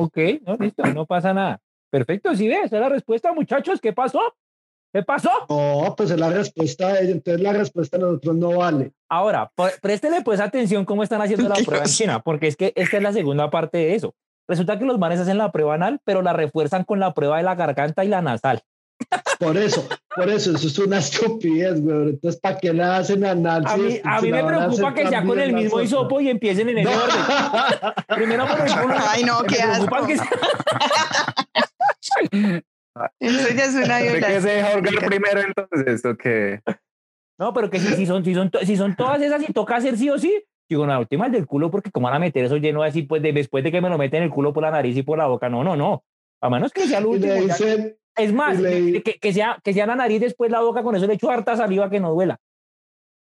[0.00, 1.60] Ok, no, listo, no pasa nada.
[1.90, 3.80] Perfecto, sí ves, esa es la respuesta, muchachos.
[3.80, 4.20] ¿Qué pasó?
[4.92, 5.30] ¿Qué pasó?
[5.48, 8.92] No, pues es la respuesta de ella, entonces la respuesta de nosotros no vale.
[9.08, 9.50] Ahora,
[9.82, 13.02] préstele pues atención cómo están haciendo la prueba en China, porque es que esta es
[13.02, 14.14] la segunda parte de eso.
[14.46, 17.42] Resulta que los manes hacen la prueba anal, pero la refuerzan con la prueba de
[17.42, 18.62] la garganta y la nasal.
[19.38, 22.10] Por eso, por eso, eso es una estupidez, güey.
[22.10, 23.64] Entonces, ¿para qué le hacen anal?
[23.66, 26.68] A mí, a mí la me preocupa que sea con el mismo hisopo y empiecen
[26.70, 26.96] en ese No.
[27.02, 27.94] orden.
[28.16, 28.94] Primero por el culo.
[29.08, 30.06] Ay, no, qué asco.
[30.06, 30.14] que
[33.20, 34.44] Eso ya es una ¿De qué se violación.
[34.44, 35.86] deja ahorcar primero entonces?
[35.86, 36.60] ¿Esto que
[37.38, 39.96] No, pero que si, si son, si, son, si son todas esas y toca hacer
[39.96, 42.44] sí o sí, digo, no, el tema es del culo, porque como van a meter
[42.44, 44.70] eso lleno así, pues de- después de que me lo meten el culo por la
[44.72, 46.02] nariz y por la boca, no, no, no.
[46.40, 47.32] A menos que sea lo Y último.
[47.34, 50.60] le ya- dicen, Es más, le- que, que sea, que sea la nariz después la
[50.60, 52.38] boca, con eso le echo harta saliva que no duela.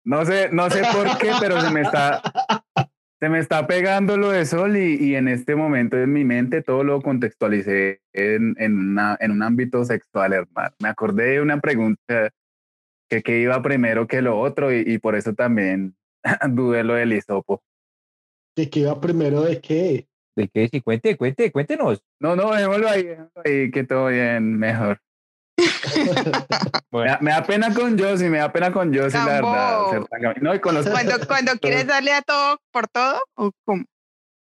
[0.05, 2.21] No sé, no sé por qué, pero se me está,
[3.19, 6.61] se me está pegando lo de sol y, y en este momento en mi mente
[6.61, 10.75] todo lo contextualicé en, en, una, en un ámbito sexual, hermano.
[10.79, 12.29] Me acordé de una pregunta
[13.09, 15.95] que, que iba primero que lo otro y, y por eso también
[16.49, 17.63] dudé lo del hisopo.
[18.55, 20.07] ¿de qué iba primero de qué?
[20.35, 20.67] ¿De qué?
[20.69, 22.03] Sí, cuente, cuente, cuéntenos.
[22.19, 24.99] No, no, dejémoslo ahí, dejémoslo ahí, que todo bien, mejor.
[26.91, 30.05] Me da, me da pena con Josie, me da pena con Josie, la verdad.
[30.41, 33.83] No, y con los Cuando, cuando quieres darle a todo por todo, ¿o cómo?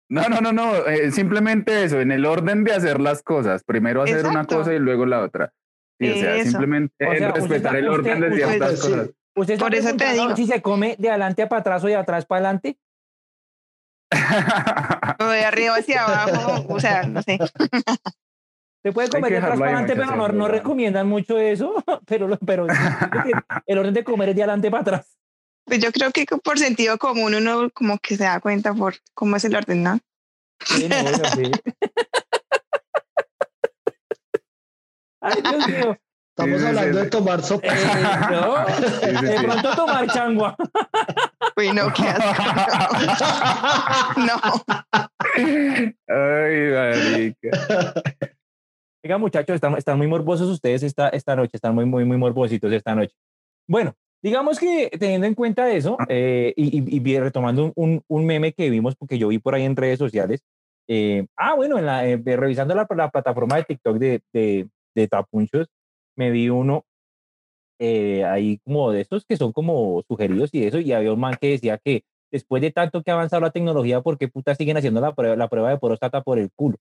[0.09, 4.03] No, no, no, no, eh, simplemente eso, en el orden de hacer las cosas, primero
[4.03, 4.57] hacer una Exacto.
[4.57, 5.51] cosa y luego la otra.
[5.99, 6.49] Sí, o sea, Eso.
[6.51, 8.89] simplemente O sea, usted respetar está- el orden usted- de usted- ciertas sí.
[8.91, 9.09] cosas.
[9.35, 10.35] ¿Usted está Por eso te digo.
[10.35, 12.77] si se come de adelante para atrás o de atrás para adelante?
[15.19, 17.37] De arriba hacia abajo, o sea, no sé.
[18.83, 21.83] Se puede comer de atrás para adelante, pero no, no recomiendan mucho eso.
[22.05, 22.27] Pero,
[23.65, 25.17] el orden de comer es de adelante para atrás.
[25.65, 29.37] Pues yo creo que por sentido común uno como que se da cuenta por cómo
[29.37, 29.97] es el orden, ¿no?
[30.65, 31.43] Sí, no, bueno, sí.
[35.21, 35.97] Ay, Dios mío.
[36.35, 37.03] Estamos Sí, hablando sí.
[37.03, 37.67] de tomar sopa.
[37.67, 37.85] Eh,
[38.31, 38.65] no,
[39.01, 40.55] Sí, sí, de pronto tomar changua.
[41.57, 42.43] Uy, no, qué asco.
[44.17, 44.39] No,
[46.07, 47.93] Ay, marica.
[49.03, 52.71] Oiga, muchachos, están, están muy morbosos ustedes esta, esta noche, están muy, muy, muy morbositos
[52.71, 53.13] esta noche.
[53.67, 58.25] Bueno, digamos que teniendo en cuenta eso, eh, y, y- y retomando un, un, un
[58.25, 60.41] meme que vimos, porque yo vi por ahí en redes sociales,
[60.87, 65.07] eh, ah, bueno, en la, eh, revisando la, la plataforma de TikTok de, de, de
[65.07, 65.67] Tapunchos,
[66.17, 66.85] me vi uno
[67.85, 71.35] eh, ahí como de esos que son como sugeridos y eso, y había un man
[71.39, 74.77] que decía que después de tanto que ha avanzado la tecnología, ¿por qué puta siguen
[74.77, 76.77] haciendo la prueba, la prueba de próstata por el culo?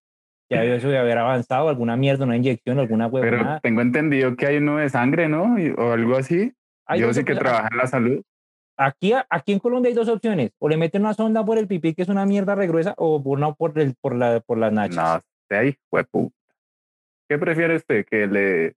[0.48, 3.60] Ya eso de haber avanzado, alguna mierda, una inyección, alguna Pero huevonada.
[3.60, 5.56] tengo entendido que hay uno de sangre, ¿no?
[5.78, 6.52] O algo así.
[6.86, 8.22] Hay Yo sí que trabaja en la salud.
[8.76, 10.52] Aquí, aquí en Colombia hay dos opciones.
[10.58, 13.52] O le meten una sonda por el pipí, que es una mierda regruesa, o una
[13.52, 15.22] por, el, por, la, por las nachas.
[15.50, 16.34] No ahí, hueputa.
[17.28, 18.04] ¿Qué prefiere usted?
[18.04, 18.74] ¿Que le,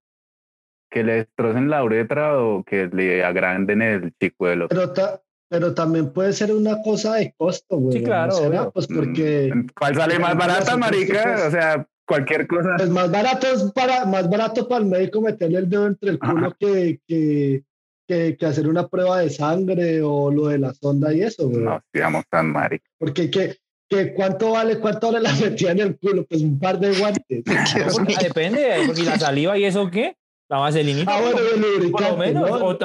[0.96, 4.70] que le destrocen la uretra o que le agranden el chicuelo?
[4.70, 7.98] Pero, ta- pero también puede ser una cosa de costo, güey.
[7.98, 8.72] Sí, claro.
[8.74, 9.52] pues porque.
[9.54, 11.48] Mm, ¿Cuál sale más barata, marica?
[11.48, 12.76] O sea, cualquier cosa.
[12.78, 16.20] Pues más barato es para, más barato para el médico meterle el dedo entre el
[16.20, 17.64] culo que, que,
[18.08, 21.62] que, hacer una prueba de sangre o lo de la sonda y eso, güey.
[21.62, 22.90] No, digamos tan marica.
[22.98, 23.58] Porque que,
[23.90, 27.44] que cuánto vale, cuánto vale la metida en el culo, pues un par de guantes.
[28.24, 30.16] depende, porque la saliva y eso qué.
[30.48, 31.04] La vaselina.
[31.08, 32.50] Ah, bueno, el Por lo menos.
[32.62, 32.78] O,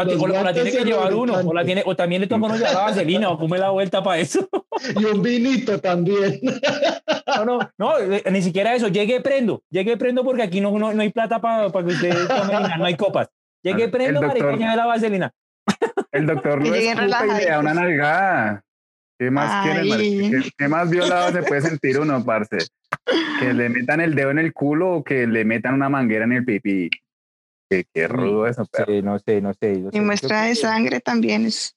[0.43, 1.35] la tiene que llevar uno.
[1.35, 4.03] O, la tiene, o también le toca uno llevar la vaselina o come la vuelta
[4.03, 4.49] para eso.
[4.99, 6.41] Y un vinito también.
[7.27, 8.89] No, no, no, eh, ni siquiera eso.
[8.89, 9.63] Llegue prendo.
[9.71, 12.97] Llegue prendo porque aquí no, no, no hay plata para que usted tome no hay
[12.97, 13.29] copas.
[13.63, 15.31] Llegue prendo, marica, lleve la vaselina.
[16.13, 18.65] El doctor lo escucha y le da una nalgada.
[19.19, 22.57] ¿Qué más quiere, ¿Qué, más violado se puede sentir uno, parce?
[23.39, 26.33] Que le metan el dedo en el culo o que le metan una manguera en
[26.33, 26.89] el pipí.
[27.71, 29.01] Qué, rudo eso, pero.
[29.03, 29.85] no sé, no sé.
[29.93, 31.77] y muestra de sangre también es,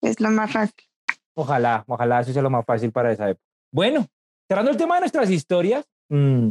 [0.00, 0.86] es lo más fácil.
[1.34, 3.44] Ojalá, ojalá eso sea lo más fácil para esa época.
[3.72, 4.06] Bueno,
[4.48, 6.50] cerrando el tema de nuestras historias, mm,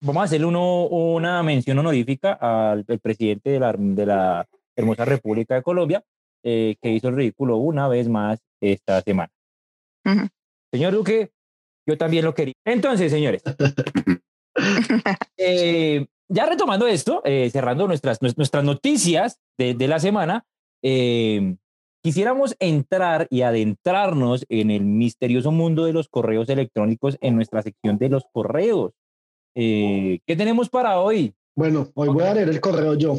[0.00, 5.54] vamos a hacerle uno, una mención honorífica al, presidente de la, de la, hermosa República
[5.54, 6.02] de Colombia,
[6.42, 9.30] eh, que hizo el ridículo una vez más esta semana.
[10.72, 11.30] Señor Duque,
[11.86, 12.54] yo también lo quería.
[12.64, 13.42] Entonces, señores,
[15.36, 20.46] eh, ya retomando esto, eh, cerrando nuestras, nuestras noticias de, de la semana,
[20.82, 21.56] eh,
[22.02, 27.98] quisiéramos entrar y adentrarnos en el misterioso mundo de los correos electrónicos en nuestra sección
[27.98, 28.92] de los correos.
[29.56, 31.34] Eh, ¿Qué tenemos para hoy?
[31.56, 33.16] Bueno, hoy voy a leer el correo yo.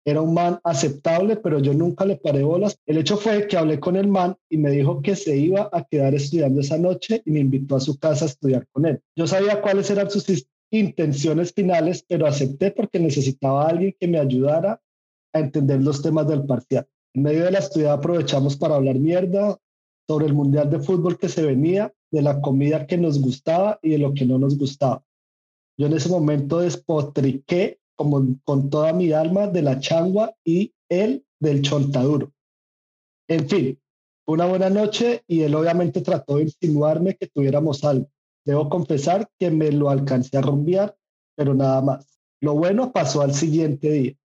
[0.04, 2.80] Era un man aceptable, pero yo nunca le paré bolas.
[2.88, 5.84] El hecho fue que hablé con el man y me dijo que se iba a
[5.84, 9.02] quedar estudiando esa noche y me invitó a su casa a estudiar con él.
[9.16, 10.26] Yo sabía cuáles eran sus
[10.72, 14.82] intenciones finales, pero acepté porque necesitaba a alguien que me ayudara
[15.34, 16.88] a entender los temas del parcial.
[17.14, 19.58] En medio de la estudia aprovechamos para hablar mierda
[20.08, 23.92] sobre el mundial de fútbol que se venía, de la comida que nos gustaba y
[23.92, 25.04] de lo que no nos gustaba.
[25.78, 31.26] Yo en ese momento despotriqué como con toda mi alma de la changua y él
[31.40, 32.34] del chontaduro.
[33.28, 33.80] En fin,
[34.28, 38.10] una buena noche y él obviamente trató de insinuarme que tuviéramos algo.
[38.46, 40.96] Debo confesar que me lo alcancé a rumbear,
[41.36, 42.20] pero nada más.
[42.42, 44.16] Lo bueno pasó al siguiente día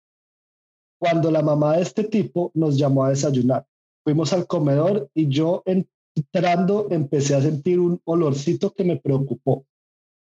[0.98, 3.66] cuando la mamá de este tipo nos llamó a desayunar.
[4.04, 9.66] Fuimos al comedor y yo entrando empecé a sentir un olorcito que me preocupó.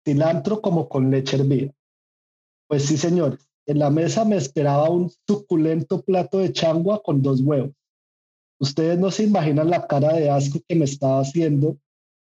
[0.05, 1.73] Cilantro como con leche hervida.
[2.67, 7.41] Pues sí, señores, en la mesa me esperaba un suculento plato de changua con dos
[7.41, 7.71] huevos.
[8.59, 11.77] Ustedes no se imaginan la cara de asco que me estaba haciendo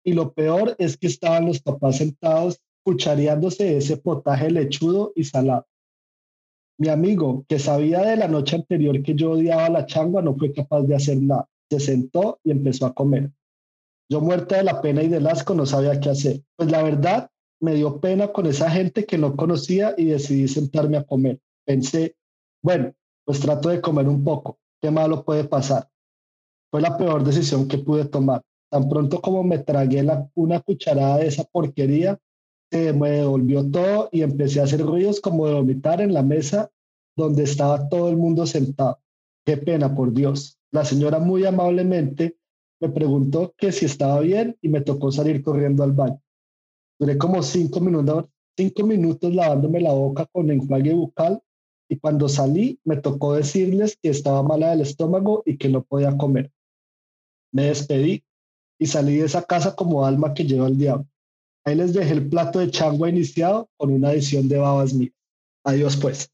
[0.04, 5.66] y lo peor es que estaban los papás sentados cuchareándose ese potaje lechudo y salado.
[6.82, 10.52] Mi amigo, que sabía de la noche anterior que yo odiaba la changua, no fue
[10.52, 11.48] capaz de hacer nada.
[11.70, 13.30] Se sentó y empezó a comer.
[14.10, 16.42] Yo muerta de la pena y del asco no sabía qué hacer.
[16.56, 20.96] Pues la verdad, me dio pena con esa gente que no conocía y decidí sentarme
[20.96, 21.38] a comer.
[21.64, 22.16] Pensé,
[22.64, 22.92] bueno,
[23.24, 24.58] pues trato de comer un poco.
[24.80, 25.88] ¿Qué malo puede pasar?
[26.68, 28.42] Fue la peor decisión que pude tomar.
[28.68, 32.18] Tan pronto como me tragué una cucharada de esa porquería,
[32.72, 36.70] me devolvió todo y empecé a hacer ruidos como de vomitar en la mesa
[37.16, 38.98] donde estaba todo el mundo sentado.
[39.44, 40.58] Qué pena, por Dios.
[40.70, 42.38] La señora muy amablemente
[42.80, 46.20] me preguntó que si estaba bien y me tocó salir corriendo al baño.
[46.98, 51.42] Duré como cinco minutos, cinco minutos lavándome la boca con enjuague bucal
[51.88, 56.16] y cuando salí me tocó decirles que estaba mala del estómago y que no podía
[56.16, 56.50] comer.
[57.52, 58.24] Me despedí
[58.78, 61.06] y salí de esa casa como alma que lleva el diablo.
[61.64, 65.12] Ahí les dejé el plato de changua iniciado con una adición de babas mías.
[65.64, 66.32] Adiós pues.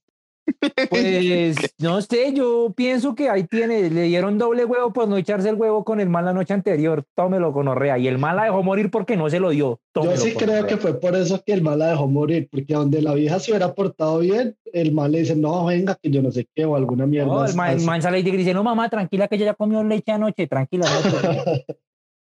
[0.89, 5.49] Pues no sé, yo pienso que ahí tiene, le dieron doble huevo por no echarse
[5.49, 8.45] el huevo con el mal la noche anterior, tómelo con orrea, y el mal la
[8.45, 9.81] dejó morir porque no se lo dio.
[9.95, 13.03] Yo sí creo que fue por eso que el mal la dejó morir, porque donde
[13.03, 16.33] la vieja se hubiera portado bien, el mal le dice, no, venga, que yo no
[16.33, 17.29] sé qué, o alguna mierda.
[17.29, 17.55] No, el
[17.85, 20.87] man, sale y dice, no, mamá, tranquila, que ella ya comió leche anoche, tranquila.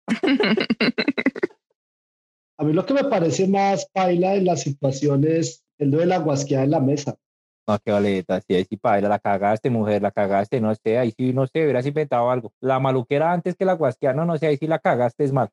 [2.58, 6.18] A mí lo que me parece más paila en la situación es el de la
[6.18, 7.16] guasqueada en la mesa.
[7.68, 11.12] No, qué valeta, sí, ahí sí paila, la cagaste, mujer, la cagaste, no sé, ahí
[11.16, 12.52] sí, no sé, hubieras inventado algo.
[12.60, 15.48] La maluquera antes que la guasqueada, no, no sé, ahí sí la cagaste, es mal.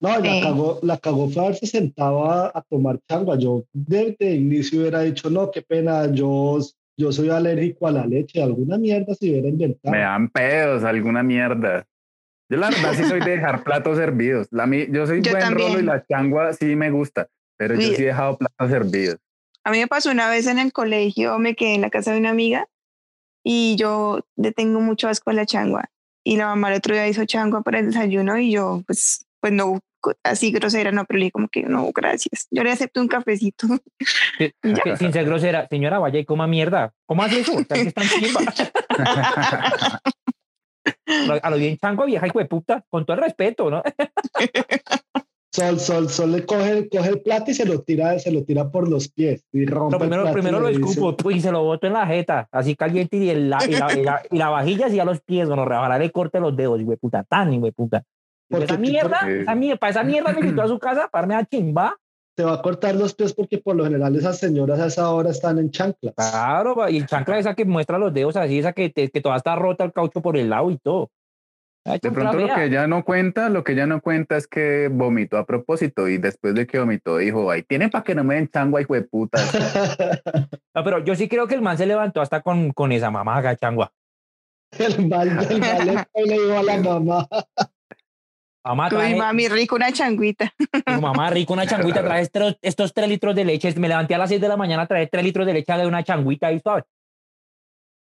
[0.00, 3.38] No, la cagó, la cagó fue haberse sentado a, tomar changua.
[3.38, 6.58] Yo desde el inicio hubiera dicho, no, qué pena, yo,
[6.96, 9.92] yo soy alérgico a la leche, alguna mierda si hubiera inventado.
[9.92, 11.86] Me dan pedos, alguna mierda.
[12.52, 14.46] Yo la verdad sí soy de dejar platos servidos.
[14.50, 18.08] La, yo soy buen rolo y la changua sí me gusta, pero yo sí he
[18.08, 19.16] dejado platos servidos.
[19.64, 22.18] A mí me pasó una vez en el colegio, me quedé en la casa de
[22.18, 22.68] una amiga
[23.42, 25.86] y yo le tengo mucho asco a la changua.
[26.24, 29.54] Y la mamá el otro día hizo changua para el desayuno y yo, pues, pues
[29.54, 29.80] no,
[30.22, 32.48] así grosera, no, pero le dije como que no, gracias.
[32.50, 33.66] Yo le acepto un cafecito.
[34.98, 36.92] sin ser grosera, señora, vaya y coma mierda.
[37.06, 37.54] ¿Cómo hace eso?
[41.42, 43.82] a lo bien chango, vieja hijo de puta, con todo el respeto, ¿no?
[45.54, 48.70] Sol, Sol, Sol le coge, coge el plato y se lo tira, se lo tira
[48.70, 52.06] por los pies y rompe primero, primero lo escupo y se lo boto en la
[52.06, 55.64] jeta, así caliente y, el, y, la, y, la, vajilla así a los pies, bueno,
[55.64, 58.02] ojalá le corte los dedos, y puta, tan, y puta.
[58.48, 61.44] Esa mierda, esa mierda, para esa mierda me invitó a su casa para me a
[61.44, 61.98] chimba
[62.34, 65.30] te va a cortar los pies porque por lo general esas señoras a esa hora
[65.30, 66.14] están en chanclas.
[66.14, 69.54] Claro, y el chancla esa que muestra los dedos así, esa que, que toda está
[69.56, 71.10] rota el caucho por el lado y todo.
[71.84, 75.36] de pronto lo que ella no cuenta, lo que ella no cuenta es que vomitó
[75.36, 78.48] a propósito y después de que vomitó dijo, ahí tienen para que no me den
[78.48, 79.38] changua, hijo de puta.
[80.74, 83.56] no, pero yo sí creo que el man se levantó hasta con, con esa mamaga
[83.56, 83.92] changua.
[84.78, 87.28] El mal, el mal le dijo a la mamá.
[88.64, 90.52] Mamá, trae, mami, rico una changuita.
[91.00, 92.22] mamá, rico una changuita, trae
[92.62, 93.74] estos, tres litros de leche.
[93.76, 96.04] Me levanté a las 6 de la mañana, trae tres litros de leche de una
[96.04, 96.84] changuita ahí, ¿sabes?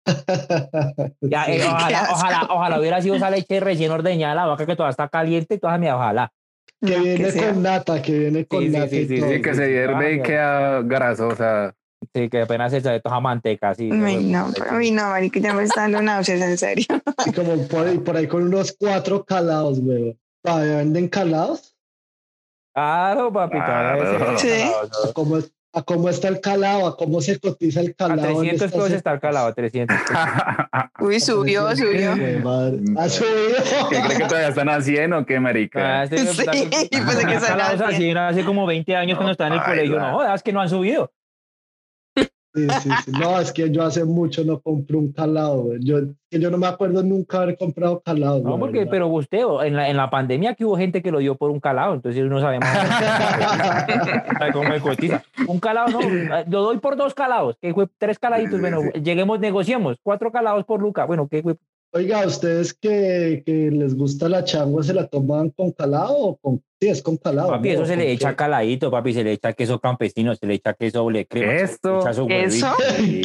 [1.21, 4.91] Ya, eh, ojalá, ojalá, ojalá hubiera sido esa leche recién ordeñada la vaca que todavía
[4.91, 6.31] está caliente y toda mi ojalá.
[6.79, 8.87] Que viene con nata, que viene con nata.
[8.87, 11.75] Sí, sí, sí, que se hierve y queda grasosa.
[12.13, 13.89] Sí, que apenas se de toda manteca, sí.
[13.91, 16.85] Ay, no, a mí no, marica, ya me está dando náuseas, en serio.
[17.25, 20.17] Y como por, por ahí con unos cuatro calados, güey.
[20.43, 21.75] ¿Todavía venden calados?
[22.73, 23.57] Claro, papi.
[23.57, 24.37] Claro.
[24.37, 24.49] Sí.
[24.51, 25.39] ¿A cómo,
[25.73, 26.87] ¿A cómo, está el calado?
[26.87, 28.21] ¿A cómo se cotiza el calado?
[28.21, 29.97] A 300 pesos está el calado, 300.
[30.99, 32.11] Uy, subió, subió.
[32.11, 33.89] ¿Ha subido?
[33.89, 36.01] ¿Qué cree que todavía están haciendo o qué, marica?
[36.01, 39.99] Ah, sí, pues que calados así, hace como 20 años cuando estaba en el colegio.
[39.99, 41.11] No, es que no han subido.
[42.57, 43.11] Sí, sí, sí.
[43.11, 45.75] No, es que yo hace mucho no compro un calado.
[45.79, 45.99] Yo,
[46.31, 48.41] yo no me acuerdo nunca haber comprado calado.
[48.41, 51.35] No, porque, pero usted, en la, en la pandemia que hubo gente que lo dio
[51.35, 52.67] por un calado, entonces no sabemos.
[55.47, 55.99] Un calado, no,
[56.47, 58.59] lo doy por dos calados, que fue tres caladitos.
[58.59, 61.05] Bueno, lleguemos, negociemos, cuatro calados por Luca.
[61.05, 61.55] Bueno, ¿qué fue?
[61.97, 66.61] Oiga, ¿ustedes que, que, les gusta la changua se la toman con calado o con
[66.79, 67.49] Sí, es con calado.
[67.49, 70.75] Papi, eso se le echa caladito, papi, se le echa queso campesino, se le echa
[70.75, 71.53] queso doble crema.
[71.53, 72.27] ¿Queso?
[72.27, 72.75] ¿Queso?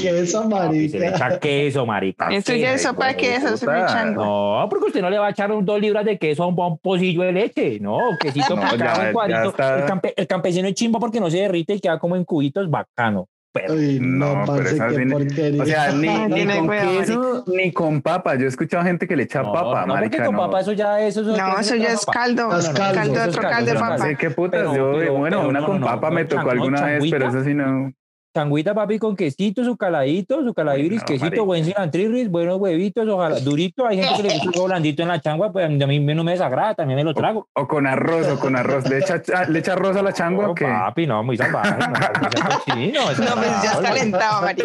[0.01, 0.91] queso, marica.
[0.91, 2.29] se le echa queso, marica.
[2.31, 4.15] Eso ya es sopa de queso, se le echan.
[4.15, 6.79] No, porque usted no le va a echar dos libras de queso a un, un
[6.79, 7.79] pocillo de leche.
[7.79, 9.51] No, quesito no, ya, en cuadrito.
[9.51, 12.71] El, campe, el, campesino es chimba porque no se derrite y queda como en cubitos,
[12.71, 13.29] bacano.
[13.53, 15.63] Pero, no, parece que porquería.
[15.63, 18.35] O sea, ni, ni con queso, ni con papa.
[18.37, 20.25] Yo he escuchado gente que le echa papa, no, marica.
[20.25, 22.57] con papa eso ya, eso, eso No, eso ya es caldo.
[22.57, 23.99] Es caldo, caldo otro caldo de papa.
[23.99, 24.75] No sé qué putas.
[24.75, 27.93] yo, bueno, una con papa me tocó alguna vez, pero eso sí no.
[28.35, 33.87] Changuita, papi, con quesito, su caladito, su caladiris, quesito, buen cilantrirris, buenos huevitos, ojalá, durito.
[33.87, 36.75] Hay gente que le gusta blandito en la changua, pues a mí no me desagrada,
[36.75, 37.49] también me lo trago.
[37.53, 38.89] O, con arroz, o con arroz.
[38.89, 40.65] ¿Le echa, ¿le echa arroz a la changua o qué?
[40.65, 41.73] Papi, no, muy salvaje.
[41.73, 44.65] No, no, no pues ya está alentado, marica.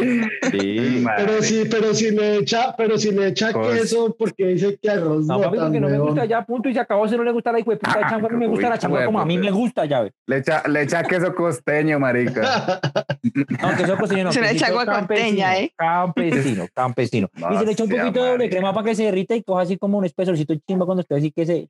[0.52, 4.90] Sí, pero sí, pero si le echa, pero si le echa queso, porque dice que
[4.90, 5.40] arroz no.
[5.40, 7.52] No, papi, porque no me gusta ya, punto, y se acabó, si no le gusta
[7.52, 9.52] la hijo de puta changua, a mí me gusta la changua como a mí me
[9.52, 10.14] gusta, ya ve.
[10.26, 12.80] Le echa, le echa queso costeño, marica.
[13.62, 15.74] No, queso costeño no se le echa agua conteña, ¿eh?
[15.76, 17.30] Campesino, campesino.
[17.36, 19.62] y se le echa un poquito de doble crema para que se derrita y coja
[19.62, 21.70] así como un espesorcito chimba cuando usted así que se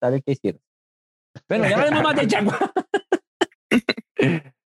[0.00, 0.62] sabe que es cierto.
[1.48, 2.58] Bueno, ya hablemos más de changua.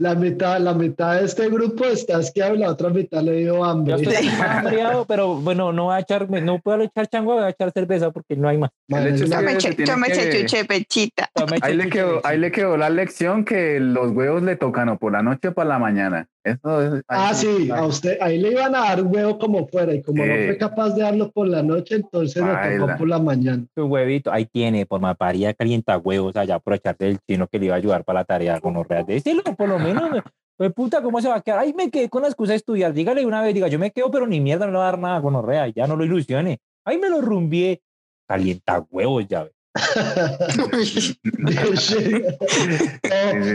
[0.00, 3.64] La mitad, la mitad de este grupo está es que la otra mitad le dio
[3.64, 4.00] hambre.
[4.00, 7.48] Yo estoy hambriado, pero bueno, no voy a echar, no puedo echar changua, voy a
[7.48, 8.70] echar cerveza porque no hay más.
[8.86, 11.28] Yo me eché chuche pechita.
[11.62, 15.10] Ahí le, quedó, ahí le quedó la lección que los huevos le tocan o por
[15.10, 16.28] la noche o por la mañana.
[16.52, 20.02] Eso ah, sí, a usted, ahí le iban a dar un huevo como fuera y
[20.02, 23.64] como no fue capaz de darlo por la noche, entonces lo tocó por la mañana.
[23.76, 27.74] Un huevito, ahí tiene, por maparía calienta huevos, allá aprovecharte del chino que le iba
[27.74, 29.22] a ayudar para la tarea con los reales.
[29.22, 30.02] Decirlo, por lo menos,
[30.56, 31.60] pues puta, ¿cómo se va a quedar?
[31.60, 34.10] Ahí me quedé con la excusa de estudiar, dígale una vez, diga, yo me quedo,
[34.10, 36.04] pero ni mierda, no le va a dar nada con los reales, ya no lo
[36.04, 36.58] ilusione.
[36.84, 37.82] Ahí me lo rumbié,
[38.26, 39.48] calienta huevos, ya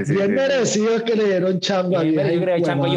[0.07, 2.05] bien merecido que le dieron changua.
[2.05, 2.17] y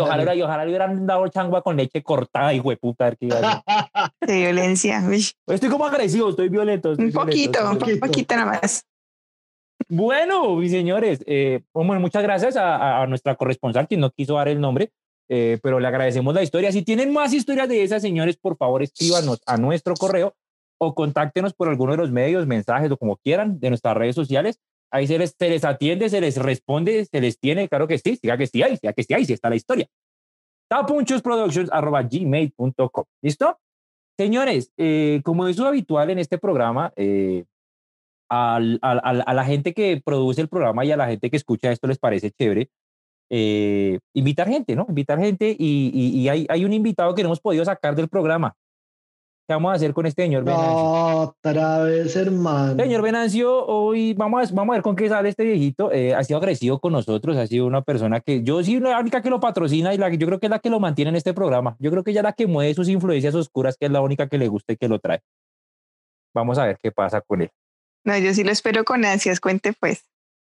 [0.00, 3.10] ojalá, y ojalá le hubieran dado changua con leche cortada, y puta.
[3.10, 5.02] De violencia.
[5.46, 6.94] Estoy como agresivo, estoy violento.
[6.98, 8.84] un poquito, un poquito nada más.
[9.88, 14.48] Bueno, mis señores, eh, bueno, muchas gracias a, a, nuestra corresponsal, quien no quiso dar
[14.48, 14.90] el nombre,
[15.28, 16.72] eh, pero le agradecemos la historia.
[16.72, 20.34] Si tienen más historias de esas, señores, por favor, escríbanos a nuestro correo
[20.78, 24.58] o contáctenos por alguno de los medios, mensajes o como quieran de nuestras redes sociales.
[24.90, 28.16] Ahí se les, se les atiende, se les responde, se les tiene, claro que sí,
[28.16, 29.88] siga que sí ahí, siga que sí ahí, sí está la historia.
[30.68, 33.04] tapunchosproductions.gmail.com.
[33.22, 33.58] ¿Listo?
[34.18, 37.44] Señores, eh, como es habitual en este programa, eh,
[38.28, 41.98] a la gente que produce el programa y a la gente que escucha esto les
[41.98, 42.70] parece chévere,
[43.30, 44.86] eh, invitar gente, ¿no?
[44.88, 48.54] Invitar gente y, y, hay, hay, un invitado que no hemos podido sacar del programa.
[49.48, 50.74] ¿Qué vamos a hacer con este señor Venancio?
[50.74, 52.82] otra vez, hermano.
[52.82, 55.92] Señor Venancio, hoy vamos a, vamos a ver con qué sale este viejito.
[55.92, 59.22] Eh, ha sido agresivo con nosotros, ha sido una persona que yo sí, la única
[59.22, 61.14] que lo patrocina y la que yo creo que es la que lo mantiene en
[61.16, 61.76] este programa.
[61.78, 64.28] Yo creo que ella es la que mueve sus influencias oscuras, que es la única
[64.28, 65.20] que le gusta y que lo trae.
[66.34, 67.50] Vamos a ver qué pasa con él.
[68.02, 70.02] No, yo sí lo espero con ansias, cuente pues.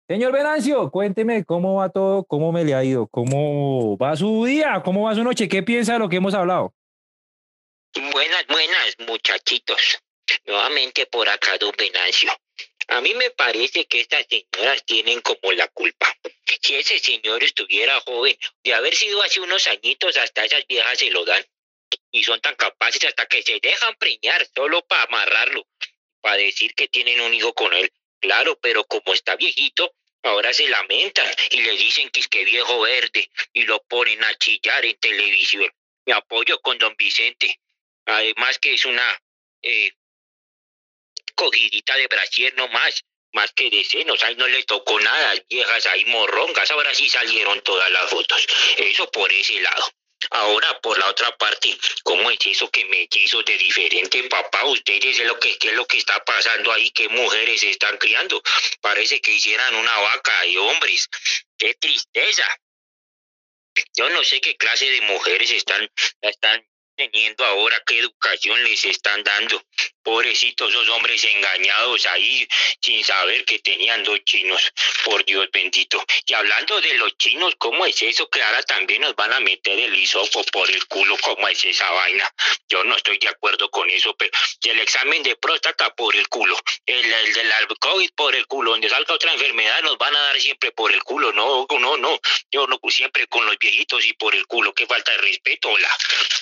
[0.07, 4.83] Señor Venancio, cuénteme cómo va todo, cómo me le ha ido, cómo va su día,
[4.85, 6.73] cómo va su noche, qué piensa de lo que hemos hablado.
[7.97, 10.01] Buenas, buenas, muchachitos.
[10.47, 12.37] Nuevamente por acá, don Venancio.
[12.89, 16.13] A mí me parece que estas señoras tienen como la culpa.
[16.61, 21.11] Si ese señor estuviera joven, de haber sido hace unos añitos, hasta esas viejas se
[21.11, 21.47] lo dan.
[22.11, 25.65] Y son tan capaces hasta que se dejan preñar solo para amarrarlo,
[26.21, 27.93] para decir que tienen un hijo con él.
[28.19, 32.81] Claro, pero como está viejito, ahora se lamentan y le dicen que es que viejo
[32.81, 35.71] verde y lo ponen a chillar en televisión.
[36.07, 37.61] Me apoyo con don Vicente.
[38.07, 39.21] Además que es una
[39.63, 39.93] eh,
[41.35, 45.87] cogidita de brasier no más, más que de senos, ahí no le tocó nada, viejas
[45.87, 48.47] ahí morrongas, ahora sí salieron todas las fotos.
[48.77, 49.93] Eso por ese lado.
[50.31, 54.65] Ahora, por la otra parte, ¿cómo es eso que me quiso de diferente papá?
[54.65, 58.43] Ustedes es lo que es lo que está pasando ahí, qué mujeres están criando.
[58.81, 61.09] Parece que hicieran una vaca y hombres.
[61.59, 62.47] Qué tristeza.
[63.97, 65.91] Yo no sé qué clase de mujeres están,
[66.23, 69.63] están teniendo ahora, qué educación les están dando.
[70.03, 72.47] Pobrecitos esos hombres engañados ahí
[72.81, 74.73] sin saber que tenían dos chinos,
[75.05, 76.05] por Dios bendito.
[76.27, 79.79] Y hablando de los chinos, ¿cómo es eso que ahora también nos van a meter
[79.79, 81.17] el hisopo por el culo?
[81.23, 82.31] ¿Cómo es esa vaina?
[82.69, 84.31] Yo no estoy de acuerdo con eso, pero
[84.65, 88.89] el examen de próstata por el culo, el, el del COVID por el culo, donde
[88.89, 91.33] salga otra enfermedad nos van a dar siempre por el culo.
[91.33, 92.21] No, no, no.
[92.51, 94.75] Yo no, siempre con los viejitos y por el culo.
[94.75, 95.89] Qué falta de respeto, hola.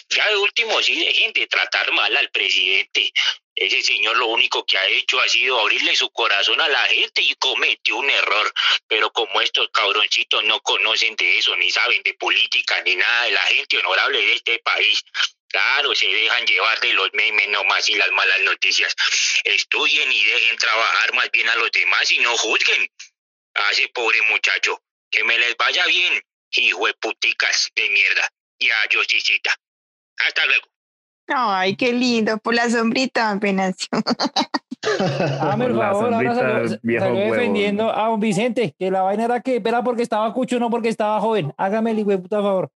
[0.08, 3.12] Ya último, sí, dejen de tratar mal al presidente.
[3.54, 7.22] Ese señor lo único que ha hecho ha sido abrirle su corazón a la gente
[7.22, 8.52] y cometió un error.
[8.88, 13.32] Pero como estos cabroncitos no conocen de eso, ni saben de política, ni nada de
[13.32, 15.04] la gente honorable de este país,
[15.48, 18.94] claro, se dejan llevar de los memes nomás y las malas noticias.
[19.44, 22.90] Estudien y dejen trabajar más bien a los demás y no juzguen
[23.54, 24.82] a ese pobre muchacho.
[25.10, 28.32] Que me les vaya bien, hijo de puticas de mierda.
[28.58, 29.54] Ya, yo sí cita.
[30.26, 30.66] Hasta luego.
[31.28, 33.76] Ay, qué lindo, por la sombrita apenas.
[35.40, 39.82] Ah, por favor, ahora salió, defendiendo a un Vicente, que la vaina era que era
[39.84, 41.52] porque estaba cucho, no porque estaba joven.
[41.56, 42.68] Hágame el hijo puta favor.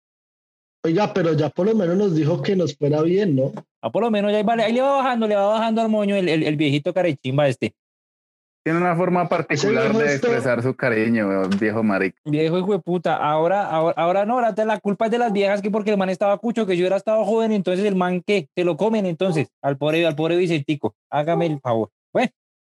[0.84, 3.53] Oiga, pero ya por lo menos nos dijo que nos fuera bien, ¿no?
[3.82, 6.14] Ah, por lo menos ya vale, ahí le va bajando, le va bajando al moño
[6.14, 7.74] el, el, el viejito carechimba este.
[8.66, 12.18] Tiene una forma particular de expresar su cariño, viejo marico.
[12.24, 13.14] Viejo hijo de puta.
[13.14, 16.10] Ahora, ahora, ahora no, ahora la culpa es de las viejas que porque el man
[16.10, 19.46] estaba cucho, que yo era estado joven, entonces el man que se lo comen entonces
[19.62, 20.96] al pobre, al pobre Vicentico.
[21.10, 21.90] Hágame el favor.
[22.12, 22.32] Bueno.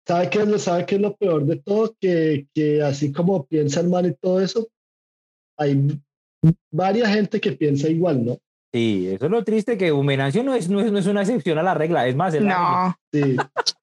[0.05, 1.95] ¿Sabe qué, es lo, ¿Sabe qué es lo peor de todo?
[2.01, 4.66] Que, que así como piensa el man y todo eso,
[5.57, 6.01] hay
[6.72, 8.39] varias gente que piensa igual, ¿no?
[8.74, 11.59] Sí, eso es lo triste, que Humenancio no es, no es, no es una excepción
[11.59, 12.97] a la regla, es más, el no.
[13.12, 13.37] Sí.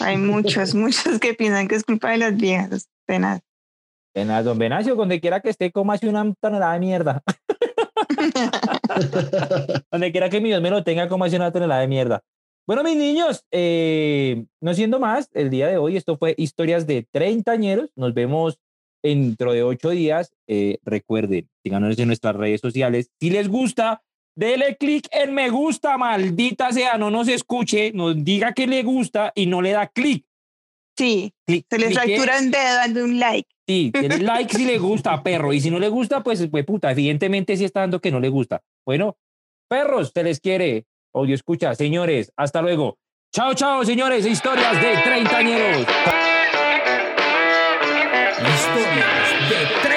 [0.00, 2.88] Hay muchos, muchos que piensan que es culpa de las viejas.
[3.06, 3.40] Penas.
[4.12, 7.22] Penas, don Venancio, donde quiera que esté, coma una tonelada de mierda.
[9.90, 12.22] donde quiera que mi Dios me lo tenga, coma una tonelada de mierda.
[12.66, 17.06] Bueno, mis niños, eh, no siendo más, el día de hoy esto fue Historias de
[17.10, 17.90] Treintañeros.
[17.94, 18.58] Nos vemos
[19.02, 20.32] dentro de ocho días.
[20.46, 23.10] Eh, recuerden, síganos en nuestras redes sociales.
[23.20, 24.02] Si les gusta,
[24.34, 29.32] dele clic en me gusta, maldita sea, no nos escuche, nos diga que le gusta
[29.34, 30.24] y no le da clic.
[30.96, 33.48] Sí, se les fractura un dedo dando un like.
[33.66, 35.52] Sí, denle like si le gusta, perro.
[35.52, 38.28] Y si no le gusta, pues, pues puta, evidentemente sí está dando que no le
[38.28, 38.62] gusta.
[38.86, 39.16] Bueno,
[39.68, 40.86] perros, se les quiere.
[41.12, 42.98] Odio escucha, señores, hasta luego.
[43.32, 45.86] Chao, chao, señores, historias de treintañeros.
[48.38, 49.88] Historias de